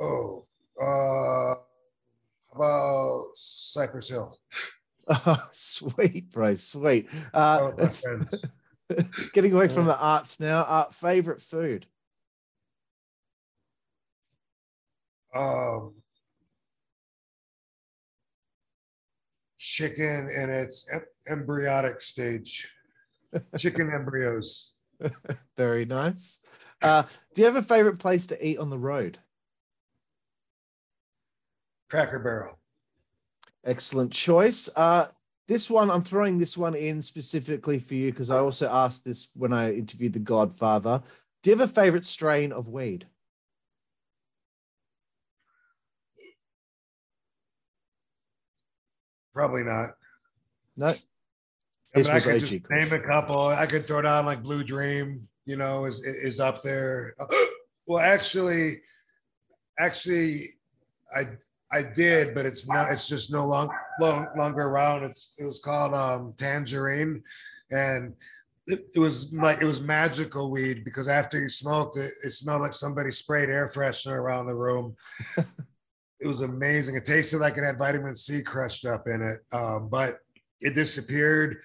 [0.00, 0.46] Oh,
[0.80, 4.38] uh, how about Cypress Hill?
[5.26, 7.08] Oh, sweet, bro, sweet.
[7.34, 7.88] Uh, Oh,
[9.32, 10.60] getting away from the arts now.
[10.60, 11.86] Uh, favorite food?
[15.34, 15.94] Um,
[19.80, 22.68] chicken in its em- embryonic stage.
[23.56, 24.74] Chicken embryos.
[25.56, 26.40] Very nice.
[26.82, 27.02] Uh,
[27.34, 29.18] do you have a favorite place to eat on the road?
[31.88, 32.58] Cracker Barrel.
[33.64, 34.68] Excellent choice.
[34.76, 35.06] Uh,
[35.48, 39.30] this one, I'm throwing this one in specifically for you because I also asked this
[39.34, 41.02] when I interviewed The Godfather.
[41.42, 43.06] Do you have a favorite strain of weed?
[49.32, 49.90] Probably not.
[50.76, 50.92] No.
[51.94, 53.40] I, mean, I could just name a couple.
[53.48, 55.26] I could throw down like Blue Dream.
[55.46, 57.14] You know, is is up there.
[57.86, 58.82] Well, actually,
[59.80, 60.50] actually,
[61.12, 61.26] I
[61.72, 62.92] I did, but it's not.
[62.92, 63.68] It's just no long,
[64.00, 65.02] long longer around.
[65.02, 67.20] It's it was called um, Tangerine,
[67.72, 68.14] and
[68.66, 72.62] it, it was like it was magical weed because after you smoked it, it smelled
[72.62, 74.96] like somebody sprayed air freshener around the room.
[76.20, 76.96] it was amazing.
[76.96, 80.18] It tasted like it had vitamin C crushed up in it, um, but
[80.60, 81.58] it disappeared,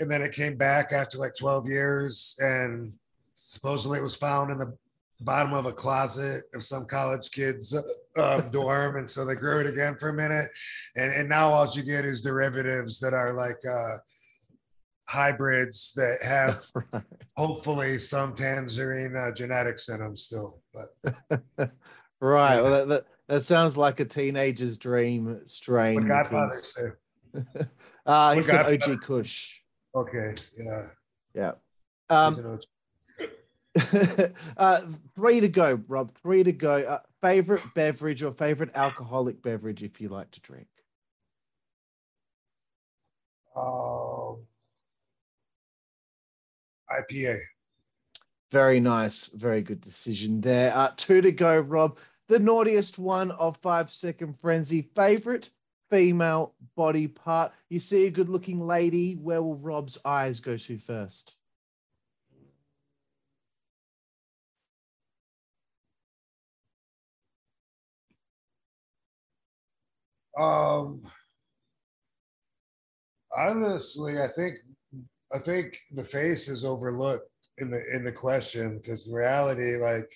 [0.00, 2.92] and then it came back after like 12 years, and
[3.32, 4.76] supposedly it was found in the
[5.20, 7.74] bottom of a closet of some college kid's
[8.16, 10.48] uh, dorm, and so they grew it again for a minute,
[10.96, 13.58] and and now all you get is derivatives that are like.
[13.68, 13.96] Uh,
[15.08, 16.62] hybrids that have
[16.92, 17.02] Right.
[17.36, 21.42] hopefully some tangerine uh, genetics in them still but
[22.22, 22.62] Right.
[22.62, 25.96] Well, that, that, that sounds like a teenager's dream strain.
[25.96, 26.90] what godfather say
[28.04, 29.60] Uh, he said OG Kush.
[29.94, 30.86] okay yeah
[31.34, 31.52] Yeah.
[32.10, 32.60] Um,
[34.58, 34.80] uh,
[35.14, 36.12] three to go, Rob.
[36.12, 36.82] Three to go.
[36.82, 40.66] Uh, favorite beverage or favorite alcoholic beverage if you like to drink?
[43.56, 44.44] um,
[46.90, 47.38] ipa
[48.50, 49.28] Very nice.
[49.28, 50.76] Very good decision there.
[50.76, 51.98] Uh, two to go, Rob.
[52.28, 54.82] The naughtiest one of Five Second Frenzy.
[54.94, 55.50] Favorite
[55.90, 57.52] female body part.
[57.68, 59.14] You see a good looking lady.
[59.14, 61.36] Where will Rob's eyes go to first?
[70.38, 71.02] Um,
[73.36, 74.56] honestly, I think
[75.32, 80.10] I think the face is overlooked in the in the question because in reality, like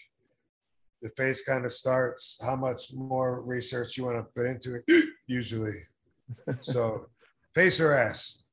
[1.03, 5.05] the face kind of starts how much more research you want to put into it
[5.27, 5.83] usually.
[6.63, 7.07] so
[7.55, 8.45] face or ass.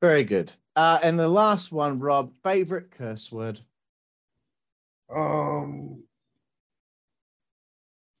[0.00, 0.52] Very good.
[0.76, 3.60] Uh, and the last one, Rob, favorite curse word.
[5.14, 6.02] Um,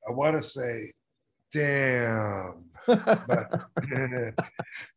[0.06, 0.92] I want to say,
[1.52, 3.64] damn, but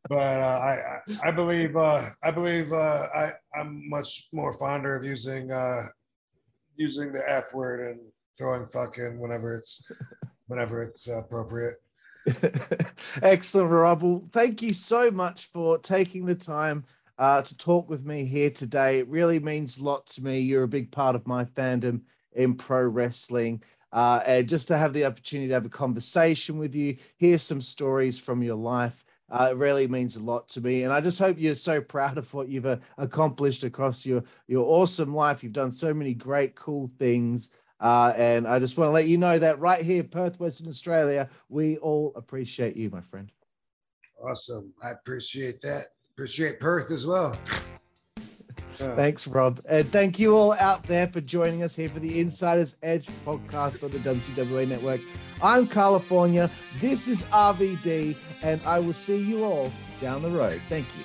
[0.10, 5.04] but uh, I I believe uh, I believe uh, I I'm much more fonder of
[5.04, 5.84] using uh,
[6.76, 8.00] using the F word and
[8.38, 9.84] throwing fucking whenever it's
[10.48, 11.76] whenever it's appropriate.
[13.22, 14.32] Excellent, Rob.
[14.32, 16.84] Thank you so much for taking the time
[17.18, 19.00] uh, to talk with me here today.
[19.00, 20.40] It really means a lot to me.
[20.40, 22.02] You're a big part of my fandom
[22.34, 23.64] in pro wrestling.
[23.94, 27.62] Uh, and just to have the opportunity to have a conversation with you, hear some
[27.62, 30.84] stories from your life, uh, it really means a lot to me.
[30.84, 34.66] And I just hope you're so proud of what you've uh, accomplished across your your
[34.66, 35.44] awesome life.
[35.44, 37.62] You've done so many great, cool things.
[37.80, 41.30] Uh, and I just want to let you know that right here, Perth, Western Australia,
[41.50, 43.32] we all appreciate you, my friend.
[44.22, 44.74] Awesome.
[44.82, 45.88] I appreciate that.
[46.12, 47.38] Appreciate Perth as well.
[48.78, 49.60] Thanks, Rob.
[49.68, 53.84] And thank you all out there for joining us here for the Insider's Edge podcast
[53.84, 55.02] on the WCWA network.
[55.42, 56.50] I'm California.
[56.80, 60.62] This is RVD, and I will see you all down the road.
[60.70, 61.04] Thank you.